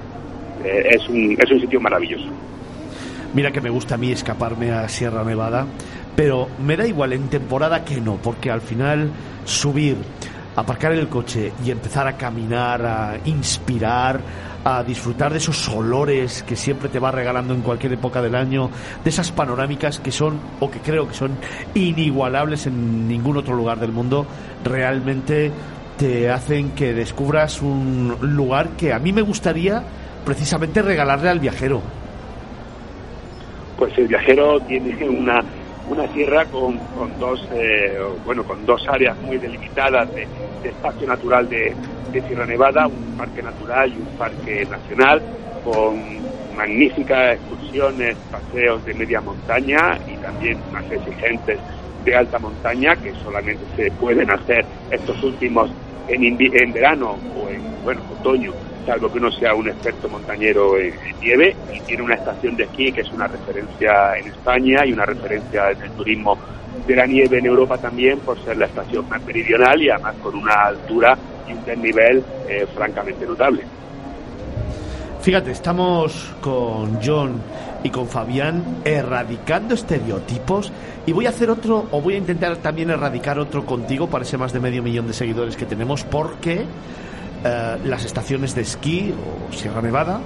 [0.62, 2.26] Eh, es, un, es un sitio maravilloso.
[3.34, 5.66] Mira que me gusta a mí escaparme a Sierra Nevada,
[6.14, 9.10] pero me da igual en temporada que no, porque al final
[9.44, 9.96] subir,
[10.54, 14.20] aparcar el coche y empezar a caminar, a inspirar,
[14.64, 18.70] a disfrutar de esos olores que siempre te va regalando en cualquier época del año,
[19.02, 21.32] de esas panorámicas que son, o que creo que son
[21.74, 24.26] inigualables en ningún otro lugar del mundo,
[24.64, 25.50] realmente
[25.98, 29.82] te hacen que descubras un lugar que a mí me gustaría
[30.24, 31.82] precisamente regalarle al viajero.
[33.76, 35.42] Pues el viajero tiene una
[35.88, 40.26] una sierra con, con dos eh, bueno con dos áreas muy delimitadas de,
[40.64, 41.74] espacio natural de,
[42.10, 45.20] de, Sierra Nevada, un parque natural y un parque nacional,
[45.62, 46.00] con
[46.56, 51.58] magníficas excursiones, paseos de media montaña y también más exigentes
[52.02, 55.70] de alta montaña que solamente se pueden hacer estos últimos
[56.08, 58.52] en, en verano o en bueno otoño
[58.84, 62.92] salvo que uno sea un experto montañero en, nieve, y tiene una estación de esquí
[62.92, 66.38] que es una referencia en España y una referencia en el turismo
[66.86, 70.34] de la nieve en Europa también, por ser la estación más meridional y además con
[70.34, 71.16] una altura
[71.48, 73.62] y un desnivel eh, francamente notable.
[75.22, 77.40] Fíjate, estamos con John
[77.82, 80.70] y con Fabián erradicando estereotipos
[81.06, 84.36] y voy a hacer otro, o voy a intentar también erradicar otro contigo para ese
[84.36, 86.66] más de medio millón de seguidores que tenemos, porque
[87.44, 90.20] eh, las estaciones de esquí o Sierra Nevada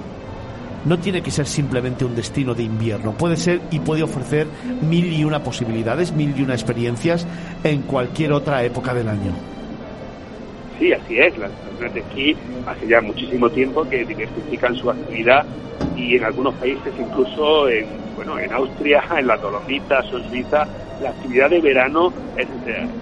[0.85, 4.47] no tiene que ser simplemente un destino de invierno, puede ser y puede ofrecer
[4.83, 7.27] mil y una posibilidades, mil y una experiencias
[7.65, 9.33] en cualquier otra época del año.
[10.79, 15.45] Sí, así es, las estaciones de esquí hace ya muchísimo tiempo que diversifican su actividad
[15.97, 20.69] y en algunos países, incluso en, bueno, en Austria, en las Dolomitas o en Suiza,
[21.03, 22.47] la actividad de verano es,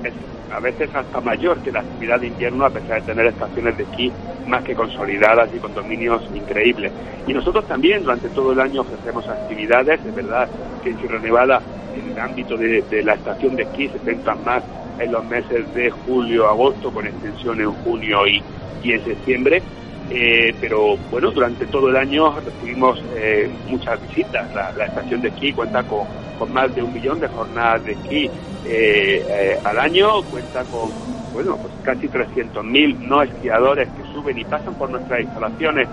[0.05, 0.13] es
[0.51, 3.85] a veces hasta mayor que la actividad de invierno, a pesar de tener estaciones de
[3.85, 4.13] esquí
[4.47, 6.93] más que consolidadas y con dominios increíbles.
[7.27, 10.49] Y nosotros también durante todo el año ofrecemos actividades, es verdad
[10.83, 11.63] que en Sierra Nevada,
[11.95, 14.63] en el ámbito de, la estación de esquí, se centran más
[14.99, 18.43] en los meses de julio, agosto, con extensión en junio y,
[18.83, 19.63] y en septiembre,
[20.11, 24.53] eh, pero bueno, durante todo el año recibimos eh, muchas visitas.
[24.55, 26.07] La, estación de esquí cuenta con,
[26.53, 28.31] más de un millón de jornadas de esquí
[28.65, 30.91] eh, al año, cuenta con
[31.33, 35.87] bueno, pues casi 300.000 no esquiadores que suben y pasan por nuestras instalaciones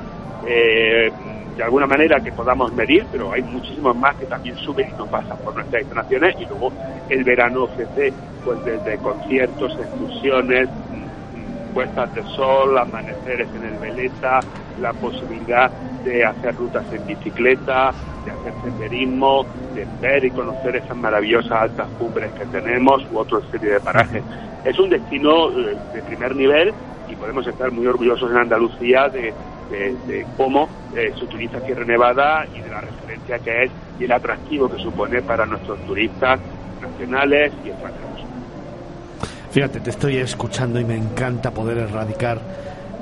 [0.43, 5.05] de alguna manera que podamos medir, pero hay muchísimos más que también suben y no
[5.05, 6.71] pasan por nuestras instalaciones y luego
[7.09, 10.69] el verano ofrece pues desde conciertos, excursiones,
[11.73, 14.39] puestas de sol, amaneceres en el Veleta,
[14.79, 15.71] la posibilidad
[16.03, 17.91] de hacer rutas en bicicleta,
[18.25, 23.39] de hacer senderismo, de ver y conocer esas maravillosas altas cumbres que tenemos u otra
[23.51, 24.23] serie de parajes.
[24.63, 26.73] Es un destino eh, de primer nivel
[27.09, 29.33] y podemos estar muy orgullosos en Andalucía de,
[30.37, 34.69] cómo eh, se utiliza Sierra Nevada y de la referencia que es y el atractivo
[34.69, 36.39] que supone para nuestros turistas
[36.81, 38.12] nacionales y extranjeros.
[39.53, 42.41] Fíjate, te estoy escuchando y me encanta poder erradicar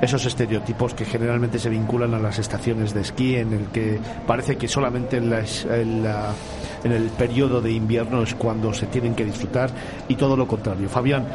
[0.02, 4.56] esos estereotipos que generalmente se vinculan a las estaciones de esquí, en el que parece
[4.56, 9.70] que solamente en, en, el periodo de invierno es cuando se tienen que disfrutar
[10.08, 10.90] y todo lo contrario.
[10.90, 11.26] Fabián,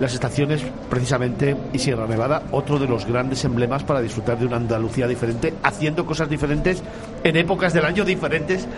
[0.00, 4.56] las estaciones precisamente y Sierra Nevada, otro de los grandes emblemas para disfrutar de una
[4.56, 6.82] Andalucía diferente, haciendo cosas diferentes
[7.24, 8.68] en épocas del año diferentes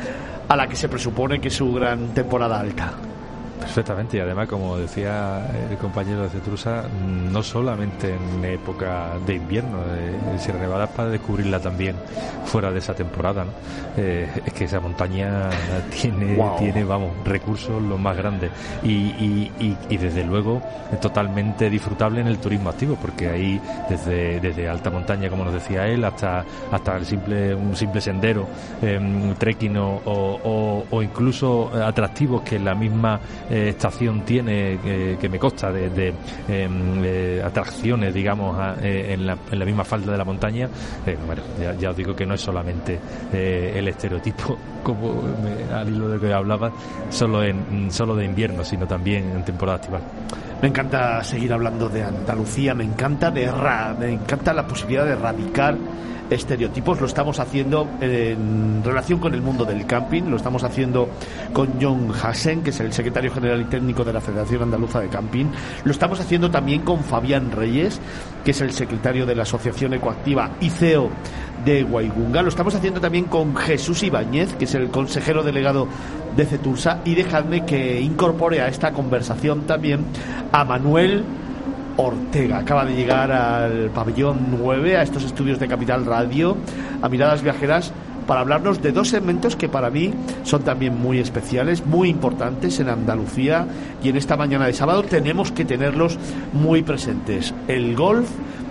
[0.47, 3.10] a la que se presupone que es su gran temporada alta.
[3.61, 6.85] Perfectamente, y además, como decía el compañero de Cetrusa,
[7.31, 11.95] no solamente en época de invierno, eh, Sierra Nevada es para descubrirla también
[12.47, 13.45] fuera de esa temporada.
[13.97, 15.51] Eh, es que esa montaña
[16.01, 18.51] tiene, tiene vamos, recursos los más grandes
[18.83, 20.63] y, y, y, desde luego
[21.01, 25.87] totalmente disfrutable en el turismo activo, porque ahí desde, desde alta montaña, como nos decía
[25.87, 28.49] él, hasta, hasta el simple, un simple sendero,
[28.81, 33.21] eh, trekking o, o, o incluso atractivos que la misma
[33.51, 34.79] eh, estación tiene,
[35.19, 36.15] que me consta, de,
[36.49, 40.69] em, atracciones, digamos, en, la, en, la, misma falda de la montaña,
[41.27, 41.43] bueno,
[41.79, 42.99] ya, os digo que no es solamente
[43.33, 45.23] el estereotipo, como
[45.73, 46.73] al hilo de que hablaba,
[47.09, 50.03] solo, en, solo de invierno, sino también en temporada estival.
[50.63, 53.51] Me encanta seguir hablando de Andalucía, me encanta de
[53.99, 55.77] me encanta la posibilidad de erradicar
[56.31, 57.01] estereotipos.
[57.01, 61.09] Lo estamos haciendo en relación con el mundo del camping, lo estamos haciendo
[61.53, 65.09] con John Hassen, que es el secretario general y técnico de la Federación Andaluza de
[65.09, 65.47] Camping.
[65.85, 68.01] Lo estamos haciendo también con Fabián Reyes,
[68.45, 71.11] que es el secretario de la Asociación Ecoactiva y CEO
[71.65, 72.43] de Guaygunga.
[72.43, 75.89] Lo estamos haciendo también con Jesús Ibáñez, que es el consejero delegado
[76.37, 77.01] de Cetursa.
[77.05, 80.05] Y dejadme que incorpore a esta conversación también
[80.53, 81.25] a Manuel
[82.01, 82.59] Ortega.
[82.59, 86.57] Acaba de llegar al pabellón 9, a estos estudios de Capital Radio,
[87.03, 87.93] a Miradas Viajeras,
[88.27, 92.89] para hablarnos de dos segmentos que para mí son también muy especiales, muy importantes en
[92.89, 93.67] Andalucía
[94.03, 96.19] y en esta mañana de sábado tenemos que tenerlos
[96.53, 97.53] muy presentes.
[97.69, 98.31] El golf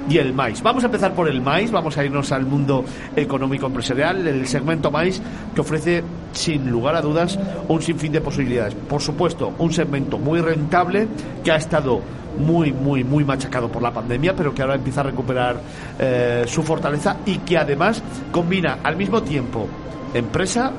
[0.10, 0.63] y el maíz.
[0.63, 2.84] Vamos a empezar por el maíz, vamos a irnos al mundo
[3.15, 5.22] económico empresarial, el segmento maíz
[5.54, 7.38] que ofrece sin lugar a dudas
[7.68, 8.74] un sinfín de posibilidades.
[8.74, 11.08] Por supuesto, un segmento muy rentable
[11.44, 12.02] que ha estado
[12.38, 15.60] muy, muy, muy machacado por la pandemia, pero que ahora empieza a recuperar
[15.98, 19.68] eh, su fortaleza y que además combina al mismo tiempo
[20.13, 20.72] empresa,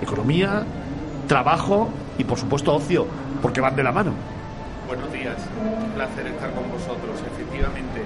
[0.00, 0.64] economía,
[1.26, 3.06] trabajo y por supuesto ocio,
[3.40, 4.12] porque van de la mano.
[4.86, 7.20] Buenos días, un placer estar con vosotros.
[7.34, 8.02] Efectivamente,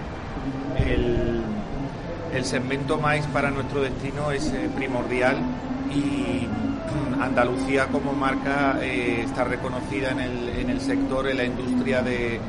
[0.87, 1.43] el,
[2.35, 5.37] el segmento maíz para nuestro destino es eh, primordial
[5.93, 6.47] y
[7.21, 12.41] Andalucía como marca eh, está reconocida en el, en el sector, en la industria de,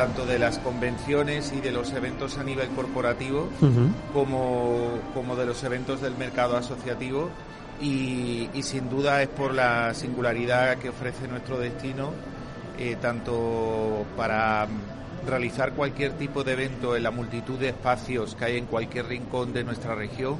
[0.00, 3.50] tanto de las convenciones y de los eventos a nivel corporativo
[4.14, 7.28] como, de los eventos del mercado asociativo
[7.82, 12.12] y, sin duda es por la singularidad que ofrece nuestro destino
[12.78, 14.68] eh, tanto para
[15.26, 19.52] realizar cualquier tipo de evento en la multitud de espacios que hay en cualquier rincón
[19.52, 20.38] de nuestra región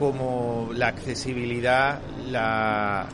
[0.00, 2.00] como la accesibilidad,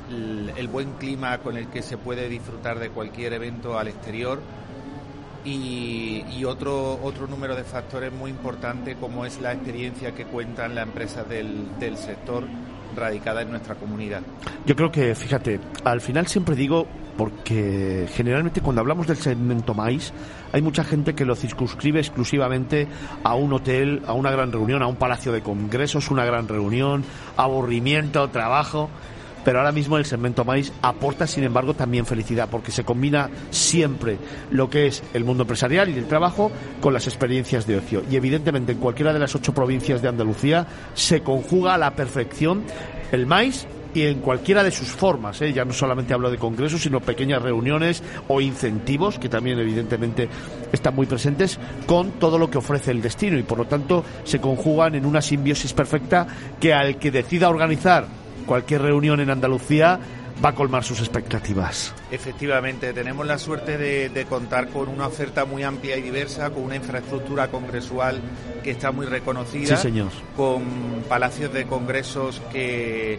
[0.09, 4.41] el buen clima con el que se puede disfrutar de cualquier evento al exterior
[5.45, 10.87] y, otro, otro número de factores muy importante como es la experiencia que cuentan las
[10.87, 12.45] empresas del, del sector
[12.97, 14.23] radicada en nuestra comunidad.
[14.67, 20.13] Yo creo que, fíjate, al final siempre digo, porque generalmente cuando hablamos del segmento maíz,
[20.53, 22.89] hay mucha gente que lo circunscribe exclusivamente
[23.23, 27.05] a un hotel, a una gran reunión, a un palacio de congresos, una gran reunión,
[27.37, 28.91] aburrimiento, trabajo
[29.45, 34.19] pero ahora mismo el segmento maíz aporta, sin embargo, también felicidad, porque se combina siempre
[34.51, 36.51] lo que es el mundo empresarial y el trabajo
[36.81, 38.03] con las experiencias de ocio.
[38.11, 42.65] Y evidentemente en cualquiera de las ocho provincias de Andalucía se conjuga a la perfección
[43.13, 45.41] el maíz y en cualquiera de sus formas.
[45.43, 45.53] ¿eh?
[45.53, 50.29] Ya no solamente hablo de congresos, sino pequeñas reuniones o incentivos, que también evidentemente
[50.73, 53.39] están muy presentes, con todo lo que ofrece el destino.
[53.39, 56.27] Y por lo tanto se conjugan en una simbiosis perfecta
[56.61, 58.07] que al que decida organizar
[58.47, 59.99] cualquier reunión en Andalucía
[60.43, 61.95] va a colmar sus expectativas.
[62.11, 66.77] Efectivamente, tenemos la suerte de, contar con una oferta muy amplia y diversa, con una
[66.77, 68.21] infraestructura congresual
[68.63, 70.09] que está muy reconocida, sí, señor.
[70.37, 73.19] con palacios de congresos que,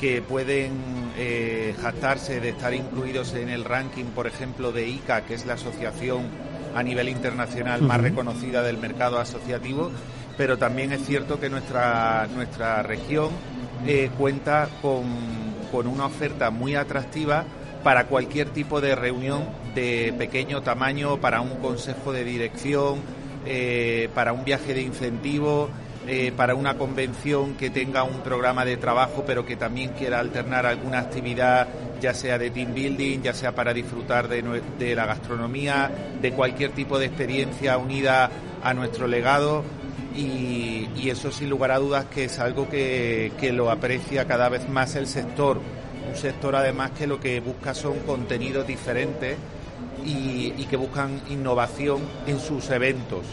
[0.00, 0.72] que pueden
[1.16, 5.54] eh, jactarse de estar incluidos en el ranking, por ejemplo, de ICA, que es la
[5.54, 6.24] asociación
[6.74, 9.90] a nivel internacional más reconocida del mercado asociativo,
[10.36, 13.30] pero también es cierto que nuestra, nuestra región
[13.86, 15.04] eh, cuenta con,
[15.70, 17.44] con una oferta muy atractiva
[17.82, 23.00] para cualquier tipo de reunión de pequeño tamaño, para un consejo de dirección,
[23.44, 25.68] eh, para un viaje de incentivo,
[26.08, 30.66] eh, para una convención que tenga un programa de trabajo pero que también quiera alternar
[30.66, 31.68] alguna actividad,
[32.00, 34.42] ya sea de team building, ya sea para disfrutar de,
[34.78, 38.30] de la gastronomía, de cualquier tipo de experiencia unida
[38.62, 39.62] a nuestro legado
[40.16, 44.96] y, eso sin lugar a dudas que es algo que, lo aprecia cada vez más
[44.96, 45.60] el sector.
[46.08, 49.36] Un sector además que lo que busca son contenidos diferentes
[50.04, 53.24] y, que buscan innovación en sus eventos.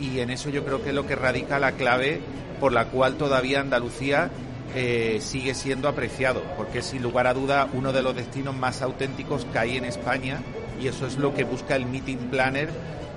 [0.00, 2.20] Y en eso yo creo que es lo que radica la clave
[2.60, 4.30] por la cual todavía Andalucía
[4.74, 9.44] eh, sigue siendo apreciado, porque sin lugar a duda uno de los destinos más auténticos
[9.44, 10.40] que hay en España
[10.80, 12.70] y eso es lo que busca el meeting planner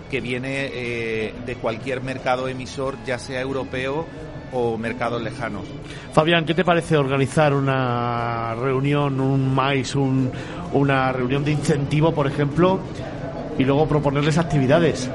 [0.09, 4.05] que viene eh, de cualquier mercado emisor, ya sea europeo
[4.51, 5.63] o mercados lejanos.
[6.13, 10.31] Fabián, ¿qué te parece organizar una reunión, un MAIS, un,
[10.73, 12.79] una reunión de incentivo, por ejemplo,
[13.57, 15.09] y luego proponerles actividades?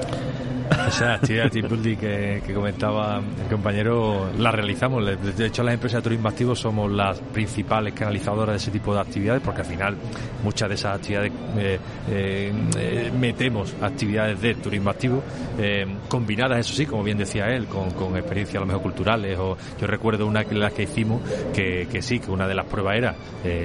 [0.90, 5.04] Esa actividad de que, que, comentaba el compañero la realizamos.
[5.36, 9.00] De hecho, las empresas de turismo activo somos las principales canalizadoras de ese tipo de
[9.00, 9.96] actividades porque al final
[10.42, 11.78] muchas de esas actividades eh,
[12.08, 15.22] eh, metemos actividades de turismo activo
[16.08, 19.38] combinadas, eso sí, como bien decía él, con, experiencias a lo mejor culturales.
[19.38, 21.20] O yo recuerdo una que las que hicimos
[21.54, 23.14] que, sí, que una de las pruebas era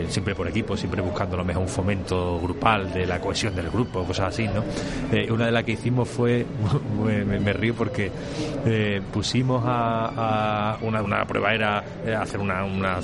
[0.09, 4.03] siempre por equipo, siempre buscando lo mejor un fomento grupal de la cohesión del grupo,
[4.03, 4.63] cosas así, ¿no?
[5.33, 6.45] una de las que hicimos fue
[7.23, 8.11] me, río porque
[8.65, 12.99] eh, pusimos a, una, una, prueba era eh, hacer una, una,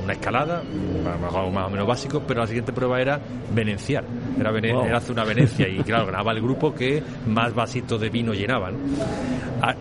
[0.00, 0.62] una, escalada,
[1.22, 3.20] algo más o menos básico, pero la siguiente prueba era
[3.52, 4.04] venenciar,
[4.38, 8.32] era, era hacer una Venecia y claro, ganaba el grupo que más vasitos de vino
[8.32, 8.74] llenaban.
[9.62, 9.74] Ah,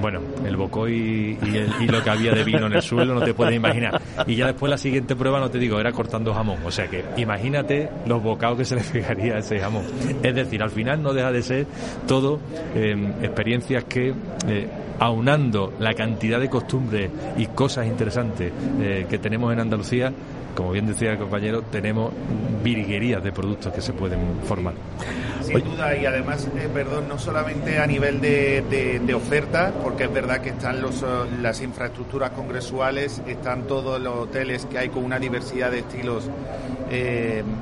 [0.00, 3.32] bueno, el bocoy y, y, lo que había de vino en el suelo no te
[3.34, 4.00] puedes imaginar.
[4.26, 6.58] Y ya después la siguiente prueba, no te digo, era cortando jamón.
[6.64, 9.84] O sea que imagínate los bocados que se le pegaría a ese jamón.
[10.22, 11.66] Es decir, al final no deja de ser
[12.06, 12.40] todo
[12.74, 14.14] eh, experiencias que
[14.48, 14.68] eh,
[14.98, 20.12] aunando la cantidad de costumbres y cosas interesantes eh, que tenemos en Andalucía,
[20.54, 22.12] como bien decía el compañero, tenemos
[22.62, 24.74] virguerías de productos que se pueden formar.
[25.42, 30.40] Sin duda, y además, perdón, no solamente a nivel de, de, oferta, porque es verdad
[30.40, 31.04] que están los,
[31.40, 36.30] las infraestructuras congresuales, están todos los hoteles que hay con una diversidad de estilos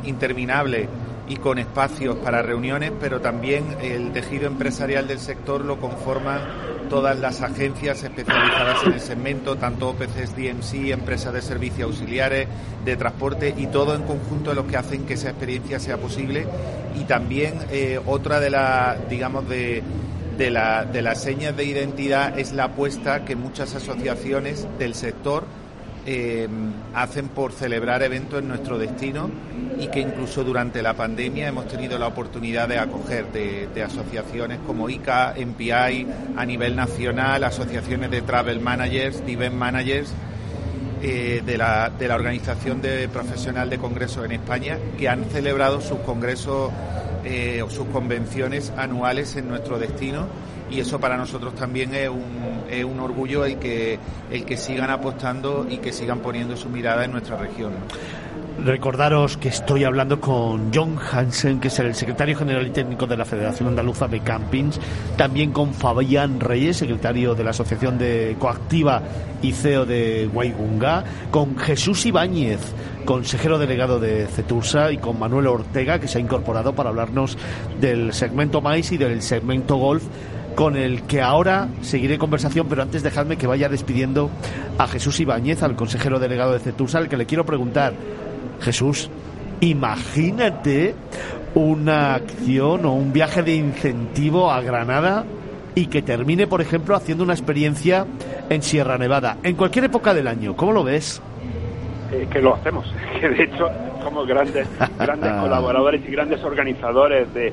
[0.04, 0.88] interminable
[1.30, 6.40] y con espacios para reuniones, pero también el tejido empresarial del sector lo conforman
[6.88, 12.48] todas las agencias especializadas en el segmento, tanto OPCs, DMC, empresas de servicios auxiliares,
[12.84, 16.48] de transporte y todo en conjunto lo que hacen que esa experiencia sea posible.
[17.00, 19.84] Y también eh, otra de las, digamos, de,
[20.36, 25.44] de, la, de las señas de identidad es la apuesta que muchas asociaciones del sector
[26.12, 26.48] eh,
[26.92, 29.30] hacen por celebrar eventos en nuestro destino
[29.78, 34.90] y que incluso durante la pandemia hemos tenido la oportunidad de acoger de, asociaciones como
[34.90, 40.12] ICA, MPI a nivel nacional, asociaciones de travel managers, event managers.
[41.02, 45.80] Eh, de, la, de la Organización de Profesional de Congresos en España, que han celebrado
[45.80, 46.70] sus congresos
[47.24, 50.26] eh, o sus convenciones anuales en nuestro destino
[50.70, 53.98] y eso para nosotros también es un, es un orgullo el que,
[54.30, 57.72] el que sigan apostando y que sigan poniendo su mirada en nuestra región.
[58.64, 63.16] Recordaros que estoy hablando con John Hansen, que es el secretario general y técnico de
[63.16, 64.78] la Federación Andaluza de Campings,
[65.16, 69.02] también con Fabián Reyes, secretario de la Asociación de Coactiva
[69.40, 72.60] y CEO de Guaygunga, con Jesús Ibáñez,
[73.06, 77.38] consejero delegado de Cetursa, y con Manuel Ortega, que se ha incorporado para hablarnos
[77.80, 80.04] del segmento Mais y del segmento Golf
[80.54, 84.30] con el que ahora seguiré conversación, pero antes dejadme que vaya despidiendo
[84.78, 87.94] a Jesús Ibáñez, al consejero delegado de Cetursa, al que le quiero preguntar,
[88.60, 89.10] Jesús,
[89.60, 90.94] imagínate
[91.54, 95.24] una acción o un viaje de incentivo a Granada
[95.74, 98.06] y que termine, por ejemplo, haciendo una experiencia
[98.48, 100.56] en Sierra Nevada, en cualquier época del año.
[100.56, 101.22] ¿Cómo lo ves?
[102.12, 103.68] Eh, que lo hacemos, que de hecho
[104.02, 104.66] somos grandes,
[104.98, 107.52] grandes colaboradores y grandes organizadores de,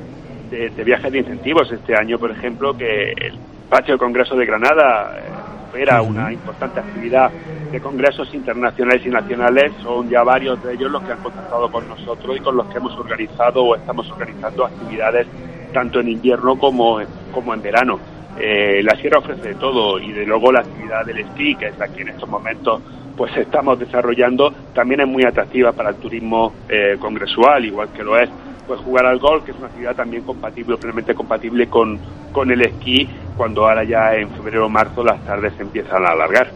[0.50, 1.72] de, viajes de incentivos.
[1.72, 3.34] Este año, por ejemplo, que el
[3.70, 7.32] Patio de Congreso de Granada eh, era una importante actividad
[7.72, 9.74] de congresos internacionales y nacionales.
[9.84, 12.78] Son ya varios de ellos los que han contactado con nosotros y con los que
[12.78, 15.28] hemos organizado o estamos organizando actividades
[15.74, 17.00] tanto en invierno como,
[17.32, 18.00] como en verano.
[18.40, 21.82] Eh, la sierra ofrece de todo y de luego la actividad del esquí, que es
[21.82, 22.82] aquí en estos momentos
[23.18, 28.16] pues estamos desarrollando, también es muy atractiva para el turismo eh, congresual, igual que lo
[28.16, 28.30] es
[28.68, 31.98] pues jugar al golf, que es una actividad también compatible, plenamente compatible con,
[32.32, 33.08] con el esquí,
[33.38, 36.52] cuando ahora ya en febrero o marzo las tardes se empiezan a alargar.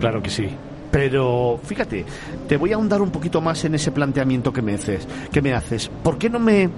[0.00, 0.48] Claro que sí.
[0.90, 2.04] Pero fíjate,
[2.46, 5.08] te voy a ahondar un poquito más en ese planteamiento que me haces.
[5.32, 5.88] Que me haces.
[5.88, 6.70] ¿Por qué no me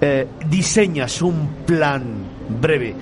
[0.00, 2.02] eh, diseñas un plan
[2.60, 2.94] breve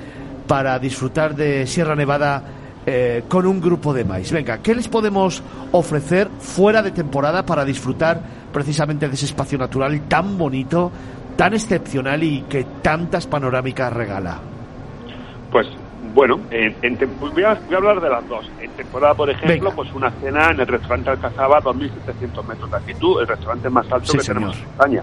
[0.46, 2.44] para disfrutar de Sierra Nevada
[2.86, 4.30] eh, con un grupo de maíz?
[4.30, 5.42] Venga, ¿qué les podemos
[5.72, 8.20] ofrecer fuera de temporada para disfrutar
[8.52, 10.90] precisamente de ese espacio natural tan bonito,
[11.36, 14.38] tan excepcional y que tantas panorámicas regala?
[15.50, 15.66] Pues
[16.14, 16.74] bueno, en,
[17.20, 18.50] voy, a, hablar de las dos.
[18.60, 22.76] En temporada, por ejemplo, pues una cena en el restaurante Alcazaba a 2.700 metros de
[22.76, 25.02] altitud, el restaurante más alto que tenemos en España.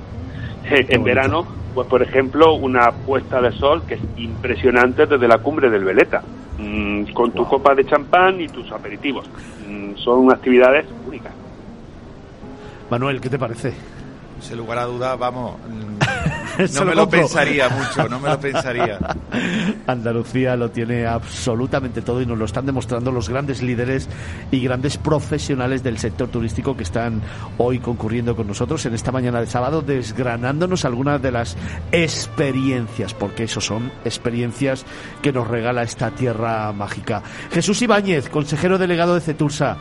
[0.69, 5.37] Eh, en verano, pues por ejemplo, una puesta de sol que es impresionante desde la
[5.37, 6.23] cumbre del Veleta,
[6.57, 9.29] mm, con tu copa de champán y tus aperitivos.
[9.67, 11.31] Mm, son actividades únicas.
[12.89, 13.73] Manuel, ¿qué te parece?
[14.41, 15.55] sin lugar a dudas, vamos,
[16.75, 18.97] no me lo pensaría mucho, no me lo pensaría.
[19.87, 24.07] Andalucía lo tiene absolutamente todo y nos lo están demostrando los grandes líderes
[24.51, 27.21] y grandes profesionales del sector turístico que están
[27.57, 31.57] hoy concurriendo con nosotros en esta mañana de sábado, desgranándonos algunas de las
[31.91, 34.85] experiencias, porque eso son experiencias
[35.21, 37.23] que nos regala esta tierra mágica.
[37.51, 39.77] Jesús Ibáñez, consejero delegado de Cetursa.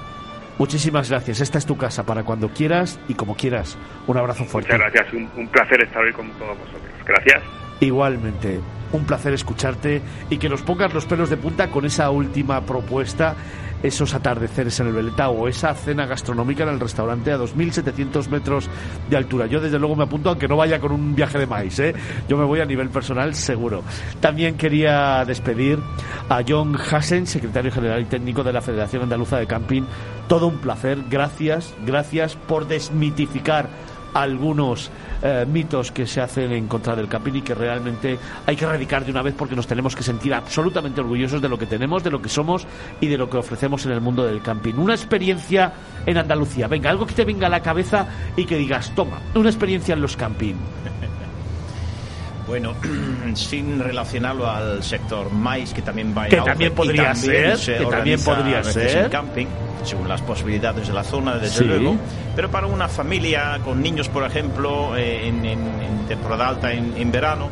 [0.58, 1.40] Muchísimas gracias.
[1.40, 3.76] Esta es tu casa para cuando quieras y como quieras.
[4.06, 4.72] Un abrazo fuerte.
[4.72, 5.14] Muchas gracias.
[5.36, 6.82] Un, placer estar hoy con todos vosotros.
[7.04, 7.42] Gracias.
[7.80, 8.60] Igualmente,
[8.92, 13.34] un placer escucharte y que nos pongas los pelos de punta con esa última propuesta,
[13.82, 18.68] esos atardeceres en el Veleta o esa cena gastronómica en el restaurante a 2.700 metros
[19.08, 19.46] de altura.
[19.46, 21.94] Yo desde luego me apunto, aunque no vaya con un viaje de maíz, ¿eh?
[22.28, 23.82] yo me voy a nivel personal seguro.
[24.20, 25.78] También quería despedir
[26.28, 29.82] a John Hassen, secretario general y técnico de la Federación Andaluza de Camping.
[30.28, 33.68] Todo un placer, gracias, gracias por desmitificar
[34.22, 34.90] algunos
[35.22, 39.04] eh, mitos que se hacen en contra del camping y que realmente hay que erradicar
[39.04, 42.10] de una vez porque nos tenemos que sentir absolutamente orgullosos de lo que tenemos, de
[42.10, 42.66] lo que somos
[43.00, 44.74] y de lo que ofrecemos en el mundo del camping.
[44.74, 45.72] Una experiencia
[46.06, 46.68] en Andalucía.
[46.68, 48.06] Venga, algo que te venga a la cabeza
[48.36, 50.54] y que digas, toma, una experiencia en los camping.
[52.46, 52.74] Bueno,
[53.34, 58.62] sin relacionarlo al sector mais, que también va que también podría ser, que también podría
[58.62, 59.46] ser camping
[59.82, 61.96] según las posibilidades de la zona, desde luego.
[62.34, 67.48] Pero para una familia con niños, por ejemplo, eh, en, temporada alta, en, verano,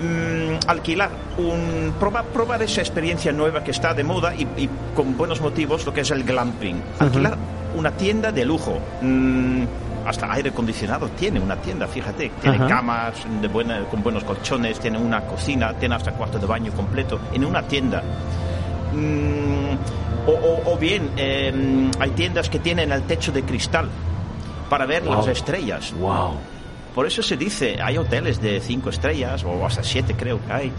[0.00, 5.40] mm, alquilar, un, probar, probar esa experiencia nueva que está de moda y, con buenos
[5.40, 6.82] motivos, lo que es el glamping.
[6.98, 7.36] Alquilar
[7.74, 8.80] una tienda de lujo.
[9.00, 9.64] Mm,
[10.04, 14.98] hasta aire acondicionado tiene una tienda, fíjate, tiene camas de buena, con buenos colchones, tiene
[14.98, 18.02] una cocina, tiene hasta cuarto de baño completo en una tienda.
[18.92, 19.76] Mm,
[20.26, 23.88] o, bien, em, hay tiendas que tienen el techo de cristal
[24.68, 25.92] para ver las estrellas.
[25.98, 26.34] Wow.
[26.94, 30.72] Por eso se dice, hay hoteles de cinco estrellas, o hasta siete creo que hay,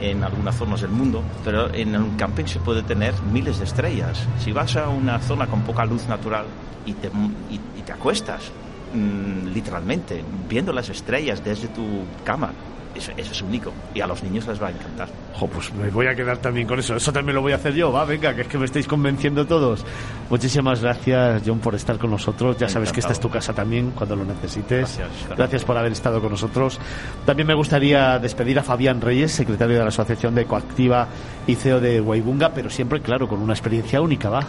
[0.00, 4.26] en algunas zonas del mundo, pero en un camping se puede tener miles de estrellas.
[4.38, 6.46] Si vas a una zona con poca luz natural
[6.86, 7.10] y te,
[7.50, 8.50] y, te acuestas,
[8.94, 12.52] mm, literalmente, viendo las estrellas desde tu cama,
[12.94, 15.08] eso, es único y a los niños les va a encantar.
[15.52, 16.96] pues me voy a quedar también con eso.
[16.96, 17.92] Eso también lo voy a hacer yo.
[17.92, 19.84] Va, venga, que es que me estáis convenciendo todos.
[20.28, 22.56] Muchísimas gracias, John, por estar con nosotros.
[22.58, 24.98] Ya sabes que esta es tu casa también cuando lo necesites.
[24.98, 26.78] Gracias, gracias por haber estado con nosotros.
[27.24, 31.08] También me gustaría despedir a Fabián Reyes, secretario de la Asociación de Coactiva
[31.46, 34.46] y CEO de Waibunga, pero siempre, claro, con una experiencia única, va.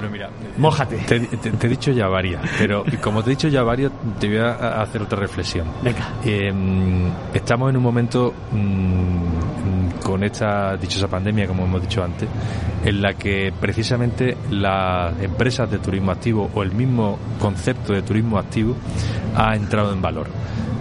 [0.00, 0.96] Pero mira, Mójate.
[0.96, 1.16] Te,
[1.66, 5.02] he dicho ya varias, pero como te he dicho ya varias, te voy a hacer
[5.02, 5.66] otra reflexión.
[5.82, 6.14] Venga.
[6.24, 12.26] Em, estamos en un momento mm, con esta dichosa pandemia, como hemos dicho antes,
[12.82, 18.38] en la que precisamente las empresas de turismo activo o el mismo concepto de turismo
[18.38, 18.76] activo
[19.36, 20.28] ha entrado en valor.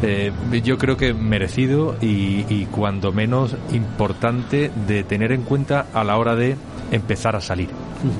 [0.01, 0.31] Eh,
[0.63, 6.15] yo creo que merecido y, y cuando menos importante de tener en cuenta a la
[6.15, 6.55] hora de
[6.91, 7.67] empezar a salir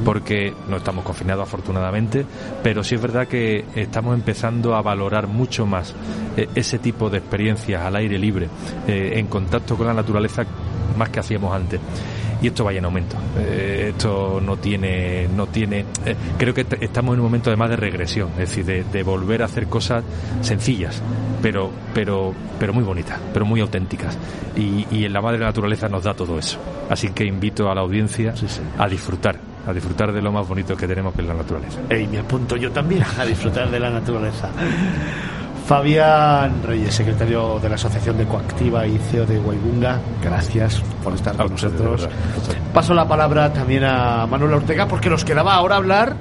[0.04, 2.26] porque no estamos confinados afortunadamente,
[2.64, 5.96] pero sí es verdad que estamos empezando a valorar mucho más
[6.38, 8.48] eh, ese tipo de experiencias al aire libre,
[8.88, 10.44] eh, en contacto con la naturaleza
[10.98, 11.80] más que hacíamos antes
[12.42, 13.18] y esto vaya en aumento.
[13.38, 15.84] Eh, esto no tiene, no tiene.
[16.38, 19.68] creo que estamos en un momento además de regresión, es decir, de, volver a hacer
[19.68, 20.06] cosas
[20.40, 21.02] sencillas,
[21.42, 24.18] pero, pero, pero muy bonitas, pero muy auténticas.
[24.56, 26.60] Y, en la madre naturaleza nos da todo eso.
[26.90, 28.34] Así que invito a la audiencia
[28.78, 31.80] a disfrutar a disfrutar de lo más bonito que tenemos, que es la naturaleza.
[31.94, 34.50] Y me apunto yo también a disfrutar de la naturaleza.
[35.70, 41.38] Fabián Reyes, secretario de la Asociación de Coactiva y CEO de Guaybunga, gracias por estar
[41.38, 42.10] con nosotros.
[42.74, 46.16] Paso la palabra también a Manuel Ortega porque nos quedaba ahora hablar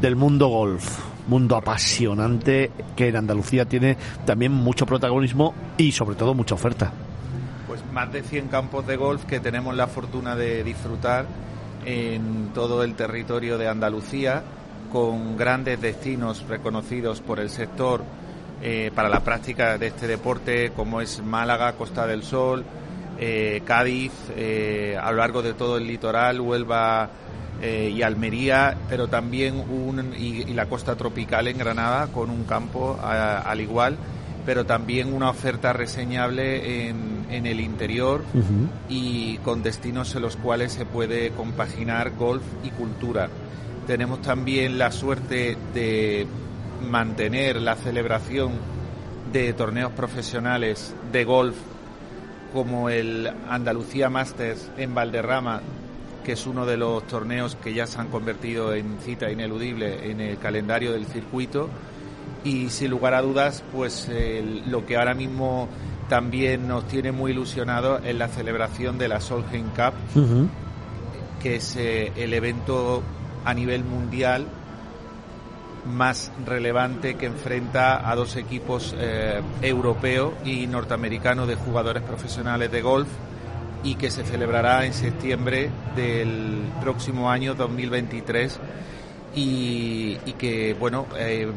[0.00, 1.00] del mundo golf.
[1.26, 6.90] Mundo apasionante que en Andalucía tiene también mucho protagonismo y sobre todo mucha oferta.
[7.66, 11.26] Pues más de 100 campos de golf que tenemos la fortuna de disfrutar
[11.88, 14.42] en todo el territorio de Andalucía,
[14.92, 18.02] con grandes destinos reconocidos por el sector
[18.60, 22.62] eh, para la práctica de este deporte, como es Málaga, Costa del Sol,
[23.18, 27.10] eh, Cádiz, eh, a lo largo de todo el litoral, Huelva
[27.60, 33.60] y Almería, pero también un, y, la costa tropical en Granada, con un campo al
[33.60, 33.98] igual
[34.48, 38.24] pero también una oferta reseñable en, en el interior
[38.88, 43.28] y con destinos en los cuales se puede compaginar golf y cultura.
[43.86, 46.26] Tenemos también la suerte de
[46.82, 48.52] mantener la celebración
[49.34, 51.56] de torneos profesionales de golf
[52.54, 55.60] como el Andalucía Masters en Valderrama,
[56.24, 60.22] que es uno de los torneos que ya se han convertido en cita ineludible en
[60.22, 61.68] el calendario del circuito
[62.44, 64.08] y sin lugar a dudas, pues
[64.66, 65.68] lo que ahora mismo
[66.08, 69.94] también nos tiene muy ilusionados es la celebración de la Solheim Cup,
[71.42, 73.02] que es eh, el evento
[73.44, 74.46] a nivel mundial
[75.86, 82.82] más relevante que enfrenta a dos equipos eh, europeos y norteamericanos de jugadores profesionales de
[82.82, 83.08] golf
[83.84, 88.58] y que se celebrará en septiembre del próximo año 2023
[89.34, 91.48] y, que bueno eh,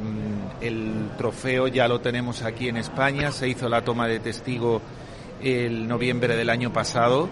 [0.60, 4.82] el trofeo ya lo tenemos aquí en España se hizo la toma de testigo
[5.42, 7.30] el noviembre del año pasado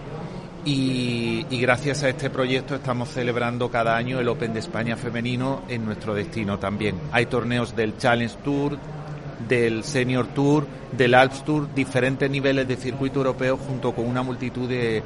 [0.64, 5.84] y, gracias a este proyecto estamos celebrando cada año el Open de España femenino en
[5.84, 6.96] nuestro destino también.
[7.12, 8.78] Hay torneos del Challenge Tour,
[9.48, 10.66] del Senior Tour,
[10.96, 15.02] del Alps Tour, diferentes niveles de circuito europeo junto con una multitud de,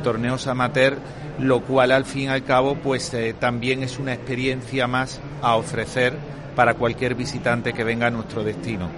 [0.00, 0.98] torneos amateur,
[1.38, 5.56] lo cual al fin y al cabo pues eh, también es una experiencia más a
[5.56, 6.14] ofrecer
[6.54, 8.88] para cualquier visitante que venga a nuestro destino.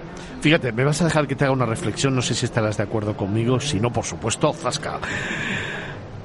[0.41, 2.83] Fíjate, me vas a dejar que te haga una reflexión, no sé si estarás de
[2.83, 4.99] acuerdo conmigo, si no, por supuesto, zasca.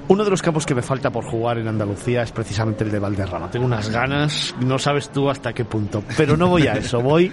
[0.07, 2.99] Uno de los campos que me falta por jugar en Andalucía es precisamente el de
[2.99, 3.51] Valderrama.
[3.51, 6.05] Tengo unas ganas, no sabes tú hasta qué punto.
[6.17, 7.33] Pero no voy a eso, voy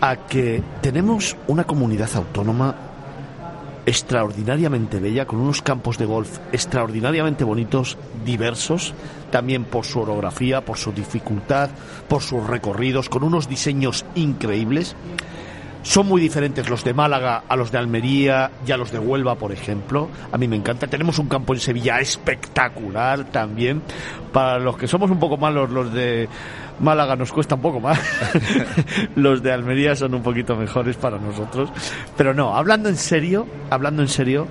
[0.00, 2.74] a que tenemos una comunidad autónoma
[3.86, 8.92] extraordinariamente bella, con unos campos de golf extraordinariamente bonitos, diversos,
[9.30, 11.70] también por su orografía, por su dificultad,
[12.06, 14.94] por sus recorridos, con unos diseños increíbles.
[15.88, 19.36] Son muy diferentes los de Málaga a los de Almería y a los de Huelva,
[19.36, 20.10] por ejemplo.
[20.30, 20.86] A mí me encanta.
[20.86, 23.80] Tenemos un campo en Sevilla espectacular también.
[24.30, 26.28] Para los que somos un poco malos, los de
[26.80, 27.98] Málaga nos cuesta un poco más.
[29.16, 31.70] los de Almería son un poquito mejores para nosotros.
[32.18, 34.46] Pero no, hablando en serio, hablando en serio,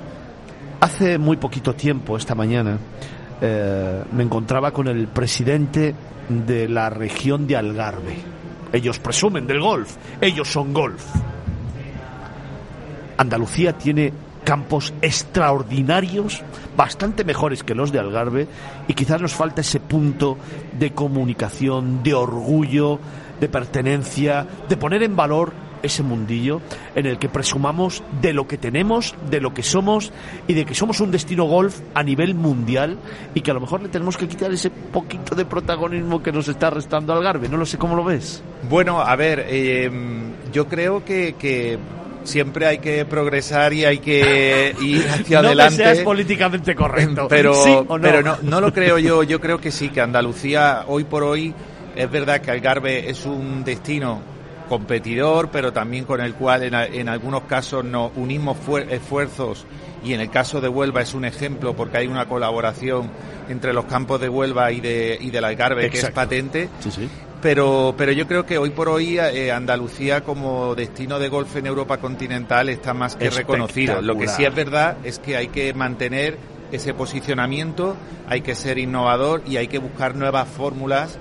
[0.79, 2.79] hace muy poquito tiempo, esta mañana,
[3.41, 5.93] eh, me encontraba con el presidente
[6.29, 8.37] de la región de Algarve
[8.73, 11.03] ellos presumen del golf, ellos son golf.
[13.17, 14.13] Andalucía tiene
[14.43, 16.41] campos extraordinarios,
[16.77, 18.47] bastante mejores que los de Algarve,
[18.87, 20.37] y quizás nos falta ese punto
[20.79, 22.99] de comunicación, de orgullo,
[23.41, 25.51] de pertenencia, de poner en valor
[25.83, 26.61] ese mundillo
[26.95, 30.11] en el que presumamos de lo que tenemos, de lo que somos
[30.47, 32.97] y de que somos un destino golf a nivel mundial
[33.33, 36.47] y que a lo mejor le tenemos que quitar ese poquito de protagonismo que nos
[36.47, 37.49] está restando Algarve.
[37.49, 38.43] No lo sé cómo lo ves.
[38.69, 39.89] Bueno, a ver, eh,
[40.51, 41.79] yo creo que,
[42.23, 45.77] siempre hay que progresar y hay que ir hacia no adelante.
[45.77, 47.27] Que seas políticamente correcto.
[47.29, 47.53] Pero,
[47.87, 47.99] no?
[48.01, 49.23] pero no, no lo creo yo.
[49.23, 51.53] Yo creo que sí, que Andalucía hoy por hoy
[51.95, 54.21] es verdad que Algarve es un destino
[54.67, 58.57] competidor, pero también con el cual en, algunos casos nos unimos
[58.89, 59.65] esfuerzos
[60.03, 63.09] y en el caso de Huelva es un ejemplo porque hay una colaboración
[63.49, 66.69] entre los campos de Huelva y de y del Algarve que es patente.
[67.41, 71.67] Pero, pero yo creo que hoy por hoy eh, Andalucía como destino de golf en
[71.67, 74.01] Europa continental está más que reconocido.
[74.01, 76.37] Lo que sí es verdad es que hay que mantener
[76.71, 77.95] ese posicionamiento,
[78.27, 81.19] hay que ser innovador y hay que buscar nuevas fórmulas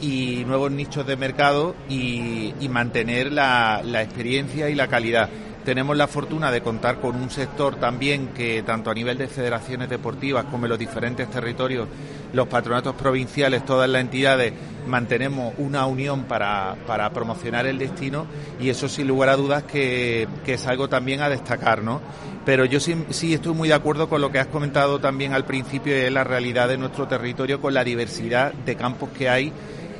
[0.00, 5.30] y nuevos nichos de mercado y, mantener la, experiencia y la calidad
[5.64, 9.88] tenemos la fortuna de contar con un sector también que tanto a nivel de federaciones
[9.88, 11.88] deportivas como en los diferentes territorios,
[12.32, 14.52] los patronatos provinciales, todas las entidades,
[14.86, 18.26] mantenemos una unión para, para promocionar el destino
[18.60, 22.00] y eso sin lugar a dudas que, que es algo también a destacar, ¿no?
[22.46, 25.44] Pero yo sí, sí, estoy muy de acuerdo con lo que has comentado también al
[25.44, 29.52] principio de la realidad de nuestro territorio con la diversidad de campos que hay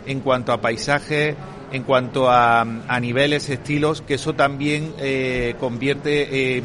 [0.07, 1.35] en cuanto a paisaje,
[1.73, 6.59] en cuanto a, a niveles, estilos, que eso también eh, convierte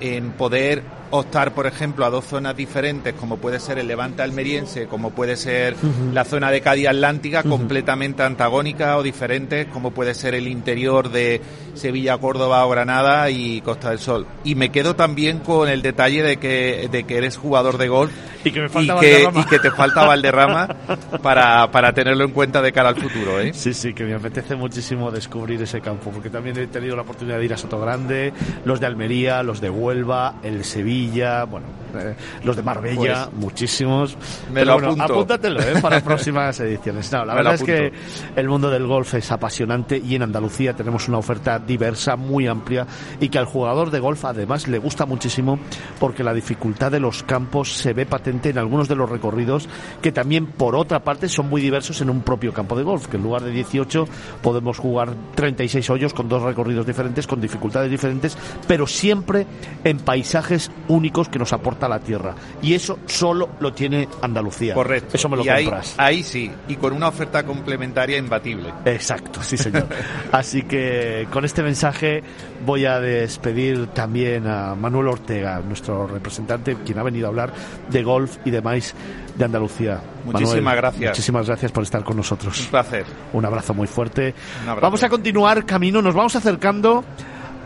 [0.00, 0.82] en poder
[1.12, 5.36] optar, por ejemplo, a dos zonas diferentes, como puede ser el Levante almeriense, como puede
[5.36, 5.76] ser
[6.12, 11.40] la zona de Cádiz Atlántica, completamente antagónicas o diferentes, como puede ser el interior de
[11.74, 14.26] Sevilla, Córdoba o Granada y Costa del Sol.
[14.42, 18.12] Y me quedo también con el detalle de que, de que eres jugador de golf
[18.44, 20.66] y que, me y que, te falta Valderrama
[21.22, 23.38] para, para tenerlo en cuenta de cara al futuro.
[23.40, 23.52] ¿eh?
[23.54, 27.38] Sí, sí, que me apetece muchísimo descubrir ese campo, porque también he tenido la oportunidad
[27.38, 28.32] de ir a Soto Grande,
[28.64, 31.01] los de Almería, los de Huelva, el Sevilla,
[31.44, 32.14] bueno, eh,
[32.44, 34.16] los de Marbella, pues, muchísimos.
[34.52, 35.02] Me lo apunto.
[35.02, 35.80] Apúntatelo ¿eh?
[35.80, 37.10] para próximas ediciones.
[37.12, 37.92] No, la verdad es que
[38.36, 42.86] el mundo del golf es apasionante y en Andalucía tenemos una oferta diversa, muy amplia
[43.20, 45.58] y que al jugador de golf además le gusta muchísimo
[45.98, 49.68] porque la dificultad de los campos se ve patente en algunos de los recorridos
[50.00, 53.16] que también por otra parte son muy diversos en un propio campo de golf, que
[53.16, 54.06] en lugar de 18
[54.42, 58.36] podemos jugar 36 hoyos con dos recorridos diferentes, con dificultades diferentes,
[58.66, 59.46] pero siempre
[59.84, 61.52] en paisajes únicos que nos
[61.82, 62.34] aporta la tierra.
[62.60, 64.74] Y eso solo lo tiene Andalucía.
[64.74, 65.16] Correcto.
[65.16, 65.94] Eso me lo y ahí, compras.
[65.98, 68.72] ahí sí, y con una oferta complementaria imbatible.
[68.84, 69.86] Exacto, sí señor.
[70.32, 72.22] Así que con este mensaje
[72.64, 77.52] voy a despedir también a Manuel Ortega, nuestro representante, quien ha venido a hablar
[77.90, 78.94] de golf y demás
[79.36, 80.00] de Andalucía.
[80.24, 81.10] Muchísimas Manuel, gracias.
[81.10, 82.60] Muchísimas gracias por estar con nosotros.
[82.60, 83.06] Un placer.
[83.32, 84.34] Un abrazo muy fuerte.
[84.62, 84.82] Un abrazo.
[84.82, 87.04] Vamos a continuar camino, nos vamos acercando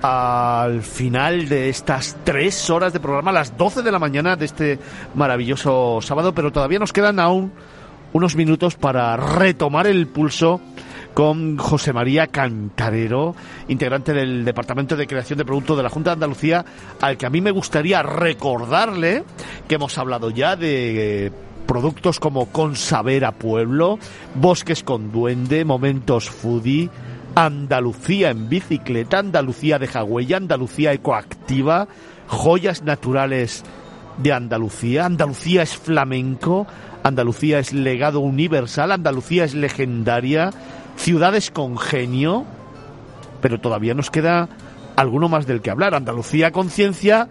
[0.03, 4.45] al final de estas tres horas de programa, a las 12 de la mañana de
[4.45, 4.79] este
[5.15, 7.53] maravilloso sábado, pero todavía nos quedan aún
[8.13, 10.61] unos minutos para retomar el pulso
[11.15, 13.35] con José María Cantarero,
[13.69, 16.65] integrante del Departamento de Creación de Productos de la Junta de Andalucía,
[17.01, 19.25] al que a mí me gustaría recordarle
[19.67, 21.33] que hemos hablado ya de eh,
[21.67, 23.99] productos como Con Saber a Pueblo,
[24.35, 26.91] Bosques con Duende, Momentos Foodie,
[27.39, 31.87] Andalucía en bicicleta, Andalucía de Jagüella, Andalucía ecoactiva,
[32.29, 33.63] joyas naturales
[34.17, 36.67] de Andalucía, Andalucía es flamenco,
[37.03, 40.51] Andalucía es legado universal, Andalucía es legendaria,
[40.97, 42.47] ciudades con genio,
[43.43, 44.49] pero todavía nos queda
[44.97, 45.95] alguno más del que hablar.
[45.95, 47.29] Andalucía conciencia.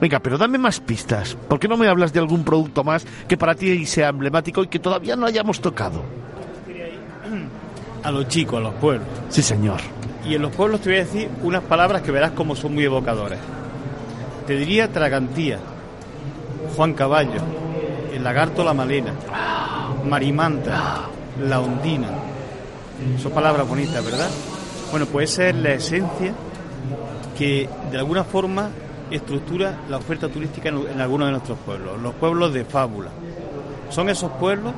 [0.00, 1.34] Venga, pero dame más pistas.
[1.34, 4.68] ¿Por qué no me hablas de algún producto más que para ti sea emblemático y
[4.68, 6.02] que todavía no hayamos tocado?
[8.02, 9.06] A los chicos, a los pueblos.
[9.28, 9.80] Sí, señor.
[10.24, 12.84] Y en los pueblos te voy a decir unas palabras que verás como son muy
[12.84, 13.38] evocadoras.
[14.46, 15.58] Te diría Tragantía,
[16.76, 17.40] Juan Caballo,
[18.12, 19.12] el lagarto La Malena,
[20.08, 21.02] Marimanta,
[21.40, 22.08] La Ondina.
[23.20, 24.28] Son palabras bonitas, ¿verdad?
[24.90, 26.32] Bueno, pues esa es la esencia
[27.36, 28.70] que de alguna forma
[29.10, 33.10] estructura la oferta turística en, en algunos de nuestros pueblos, los pueblos de fábula.
[33.90, 34.72] Son esos pueblos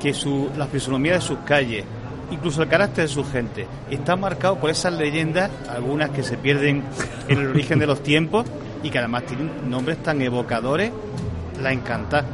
[0.00, 1.84] que su, la fisonomía de sus calles,
[2.30, 6.82] incluso el carácter de su gente, está marcado por esas leyendas, algunas que se pierden
[7.28, 8.46] en el origen de los tiempos
[8.82, 10.90] y que además tienen nombres tan evocadores,
[11.62, 12.24] la encanta.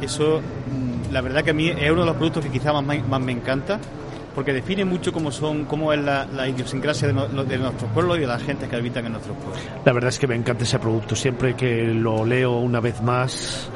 [0.00, 3.06] Eso, mm, la verdad que a mí es uno de los productos que quizá más,
[3.08, 3.78] más me encanta,
[4.34, 8.20] porque define mucho cómo son, cómo es la, idiosincrasia de, no- de nuestros pueblos y
[8.22, 9.60] de la gente que habitan en nuestros pueblos.
[9.84, 11.14] La verdad es que me encanta ese producto.
[11.14, 13.68] Siempre que lo leo una vez más,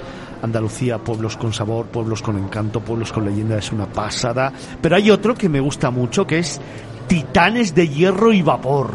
[0.43, 4.53] Andalucía, pueblos con sabor, pueblos con encanto, pueblos con leyenda, es una pasada.
[4.80, 6.61] Pero hay otro que me gusta mucho, que es
[7.07, 8.91] Titanes de Hierro y Vapor.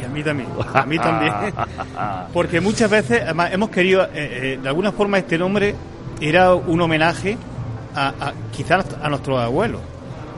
[0.00, 1.32] Y a mí también, a mí también.
[2.32, 5.74] Porque muchas veces, además, hemos querido, eh, eh, de alguna forma, este nombre
[6.20, 7.36] era un homenaje
[7.94, 9.80] a, a quizás a nuestros abuelos.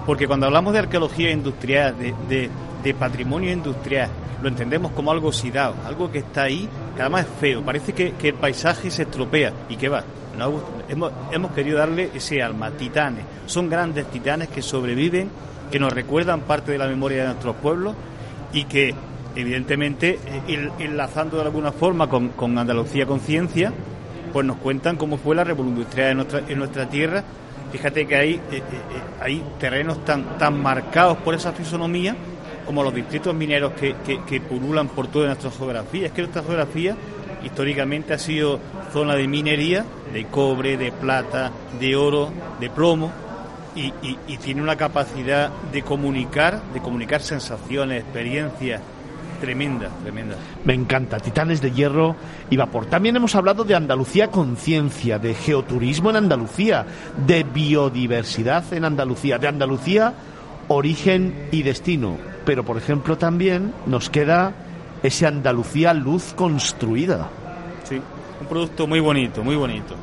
[0.07, 2.51] Porque cuando hablamos de arqueología industrial, de, de-
[2.83, 4.09] de patrimonio industrial,
[4.43, 7.63] lo entendemos como algo oxidado, algo que está ahí, que además es feo.
[7.63, 9.53] Parece que, que el paisaje se estropea.
[9.69, 10.03] ¿Y qué va?
[10.89, 13.25] Hemos, hemos querido darle ese alma, titanes.
[13.47, 15.29] Son grandes titanes que sobreviven,
[15.71, 17.95] que nos recuerdan parte de la memoria de nuestros pueblos
[18.53, 18.95] y que
[19.37, 23.73] evidentemente eh, en- enlazando de alguna forma con, con Andalucía Conciencia
[24.33, 27.23] pues nos cuentan cómo fue la revolución industrial en nuestra, en nuestra tierra
[27.71, 28.63] fíjate que hay, eh, eh,
[29.21, 32.17] hay terrenos tan, tan marcados por esa fisonomía
[32.71, 36.95] como los distritos mineros que, que, pululan por toda nuestra geografía es que nuestra geografía
[37.43, 38.61] históricamente ha sido
[38.93, 41.51] zona de minería de cobre, de plata,
[41.81, 43.11] de oro, de plomo
[43.75, 48.81] y, y- y tiene una capacidad de comunicar, de comunicar sensaciones, experiencias
[49.41, 50.37] tremenda, tremenda.
[50.65, 52.15] Me encanta, Titanes de Hierro
[52.51, 52.87] y Vapor.
[52.87, 56.87] También hemos hablado de Andalucía Conciencia, de geoturismo en Andalucía,
[57.27, 60.15] de biodiversidad en Andalucía, de Andalucía
[60.71, 62.17] origen y destino.
[62.45, 64.55] Pero, por ejemplo, también nos queda
[65.03, 67.29] ese Andalucía luz construida.
[67.85, 68.01] Sí,
[68.41, 69.95] un producto muy bonito, muy bonito.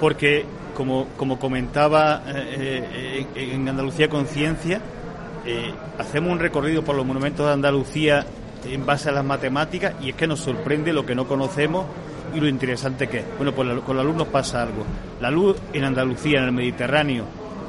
[0.00, 0.44] Porque,
[0.74, 4.80] como, como comentaba eh, eh, en Andalucía Conciencia,
[5.44, 8.24] eh, hacemos un recorrido por los monumentos de Andalucía
[8.64, 11.86] en base a las matemáticas y es que nos sorprende lo que no conocemos
[12.34, 13.24] y lo interesante que es.
[13.36, 14.84] Bueno, pues con la luz nos pasa algo.
[15.20, 17.24] La luz en Andalucía, en el Mediterráneo,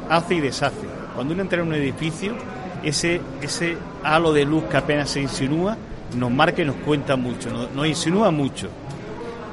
[0.10, 0.99] hace y deshace.
[1.20, 2.34] Cuando uno entra en un edificio,
[2.82, 5.76] ese, ese halo de luz que apenas se insinúa
[6.16, 8.70] nos marca y nos cuenta mucho, nos, nos insinúa mucho.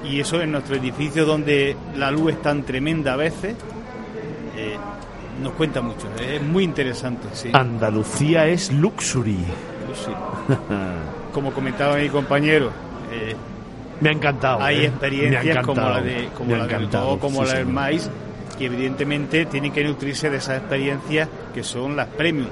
[0.04, 3.56] Y eso en nuestro edificio donde la luz es tan tremenda a veces,
[4.56, 4.76] eh,
[5.42, 6.06] nos cuenta mucho.
[6.20, 7.50] Es muy interesante, sí.
[7.52, 9.32] Andalucía es luxury.
[9.92, 10.12] Sí.
[11.34, 12.70] Como comentaba mi compañero,
[13.10, 13.34] eh,
[14.00, 14.62] Me ha encantado.
[14.62, 14.86] hay ¿eh?
[14.86, 18.08] Experiencias como la de como la del todo, como sí, la del maíz,
[18.58, 22.48] que evidentemente tienen que nutrirse de esas experiencias que son las premium.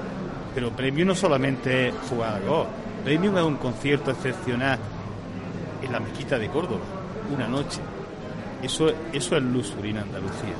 [0.53, 2.67] Pero premium no solamente es jugar a golf.
[3.03, 4.79] Premium es un concierto excepcional
[5.83, 6.81] en la mezquita de Córdoba,
[7.33, 7.79] una noche.
[8.63, 10.55] Eso, eso es luxury en Andalucía.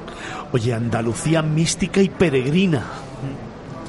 [0.52, 2.84] Oye, Andalucía mística y peregrina.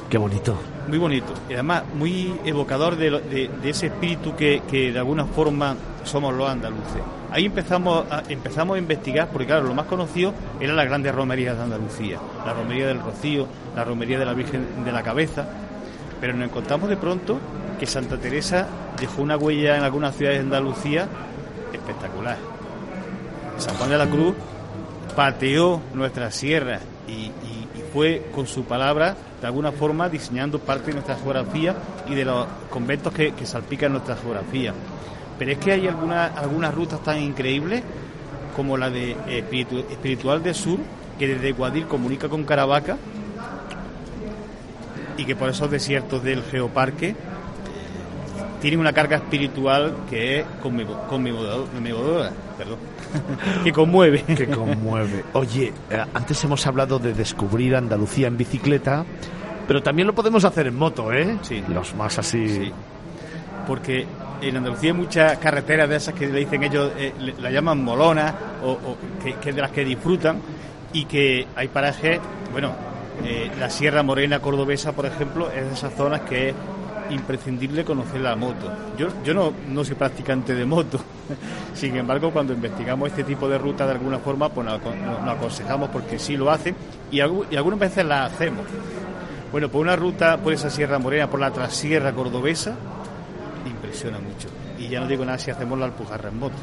[0.09, 0.57] Qué bonito.
[0.87, 6.49] muy bonito y además muy evocador de, ese espíritu que, de alguna forma somos los
[6.49, 7.01] andaluces.
[7.31, 11.57] Ahí empezamos a, empezamos a investigar, porque claro, lo más conocido eran las grandes romerías
[11.57, 15.45] de Andalucía, la romería del Rocío, la romería de la Virgen de la Cabeza,
[16.21, 17.39] pero nos encontramos de pronto
[17.79, 18.67] que Santa Teresa
[18.99, 21.07] dejó una huella en algunas ciudades de Andalucía
[21.73, 22.37] espectacular.
[23.57, 24.35] San Juan de la Cruz
[25.15, 27.31] pateó nuestra sierra y,
[27.93, 31.73] fue con su palabra de alguna forma diseñando parte de nuestra geografía
[32.05, 34.73] y de los conventos que, salpican nuestra geografía.
[35.37, 37.83] Pero es que hay algunas algunas rutas tan increíbles
[38.55, 39.15] como la de
[39.89, 40.79] Espiritual del Sur,
[41.19, 42.97] que desde Guadil comunica con Caravaca
[45.17, 47.15] y que por esos desiertos del geoparque
[48.61, 52.77] tienen una carga espiritual que es conmovedora, perdón,
[53.63, 54.23] que conmueve.
[54.23, 55.23] Que conmueve.
[55.33, 59.05] Oye, eh, antes hemos hablado de descubrir Andalucía en bicicleta,
[59.67, 61.37] pero también lo podemos hacer en moto, ¿eh?
[61.43, 61.63] Sí.
[61.67, 62.47] Los más así.
[62.47, 62.71] Sí.
[63.67, 64.07] Porque
[64.41, 68.33] en Andalucía hay muchas carreteras de esas que le dicen ellos, eh, la llaman molona,
[68.63, 68.77] o,
[69.23, 70.41] que, que, de las que disfrutan,
[70.93, 72.19] y que hay parajes,
[72.51, 72.73] bueno,
[73.23, 76.55] eh, la Sierra Morena Cordobesa, por ejemplo, es de esas zonas que es
[77.09, 78.71] imprescindible conocer la moto.
[78.97, 80.99] Yo, yo no, no soy practicante de moto,
[81.73, 84.79] sin embargo, cuando investigamos este tipo de ruta de alguna forma, pues nos,
[85.27, 86.75] aconsejamos porque sí lo hacen
[87.11, 88.65] y, algunas veces la hacemos.
[89.51, 92.75] Bueno, por una ruta por esa Sierra Morena, por la Trasierra Cordobesa,
[93.97, 94.47] impresiona mucho.
[94.79, 96.55] Y ya no digo nada si hacemos la Alpujarra en moto.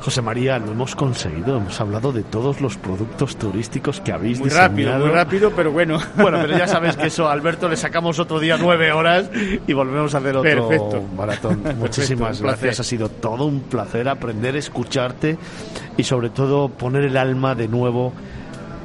[0.00, 1.58] José María, lo hemos conseguido.
[1.58, 4.68] Hemos hablado de todos los productos turísticos que habéis muy diseñado.
[4.70, 5.98] rápido, muy rápido, pero bueno.
[6.16, 9.30] Bueno, pero ya sabes que eso, Alberto, le sacamos otro día nueve horas
[9.66, 11.02] y volvemos a hacer otro Perfecto.
[11.16, 11.62] maratón.
[11.78, 12.80] Muchísimas gracias.
[12.80, 15.38] Ha sido todo un placer aprender, escucharte
[15.96, 18.12] y sobre todo poner el alma de nuevo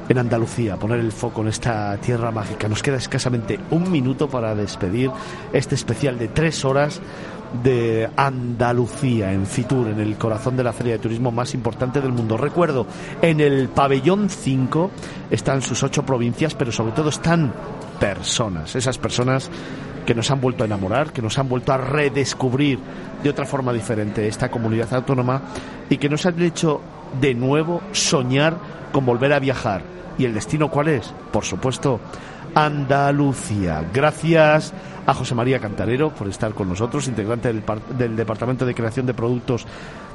[0.08, 2.68] en Andalucía, poner el foco en esta tierra mágica.
[2.68, 5.10] Nos queda escasamente un minuto para despedir
[5.52, 7.00] este especial de tres horas
[7.62, 12.12] de Andalucía, en Fitur, en el corazón de la feria de turismo más importante del
[12.12, 12.36] mundo.
[12.36, 12.86] Recuerdo,
[13.22, 14.90] en el pabellón 5
[15.30, 17.52] están sus ocho provincias, pero sobre todo están
[17.98, 19.50] personas, esas personas
[20.06, 22.78] que nos han vuelto a enamorar, que nos han vuelto a redescubrir
[23.22, 25.42] de otra forma diferente esta comunidad autónoma
[25.90, 26.80] y que nos han hecho
[27.20, 28.56] de nuevo soñar
[28.92, 29.97] con volver a viajar.
[30.18, 31.14] ¿Y el destino cuál es?
[31.32, 32.00] Por supuesto,
[32.54, 33.84] Andalucía.
[33.94, 34.74] Gracias
[35.06, 39.66] a José María Cantarero por estar con nosotros, integrante del, Departamento de Creación de Productos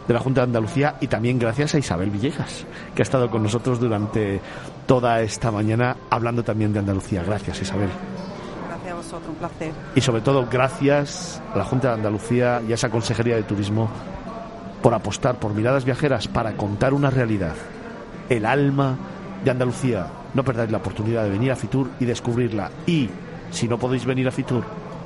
[0.08, 3.42] de la Junta de Andalucía y también gracias a Isabel Villegas, que ha estado con
[3.42, 4.42] nosotros durante
[4.86, 7.24] toda esta mañana hablando también de Andalucía.
[7.24, 7.90] Gracias, Isabel.
[8.68, 9.72] Gracias a vosotros, un placer.
[9.96, 13.90] Y sobre todo, gracias a la Junta de Andalucía y a esa Consejería de Turismo
[14.82, 17.56] por apostar por miradas viajeras para contar una realidad,
[18.28, 18.98] el alma
[19.44, 20.08] de Andalucía.
[20.34, 22.72] No perdáis la oportunidad de venir a Fitur y descubrirla.
[22.86, 23.10] Y,
[23.52, 24.64] si no podéis venir a Fitur,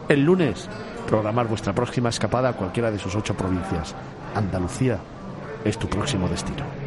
[0.10, 0.70] el lunes
[1.08, 3.96] programar vuestra próxima escapada a cualquiera de sus ocho provincias.
[4.36, 5.00] Andalucía
[5.64, 6.87] es tu próximo destino.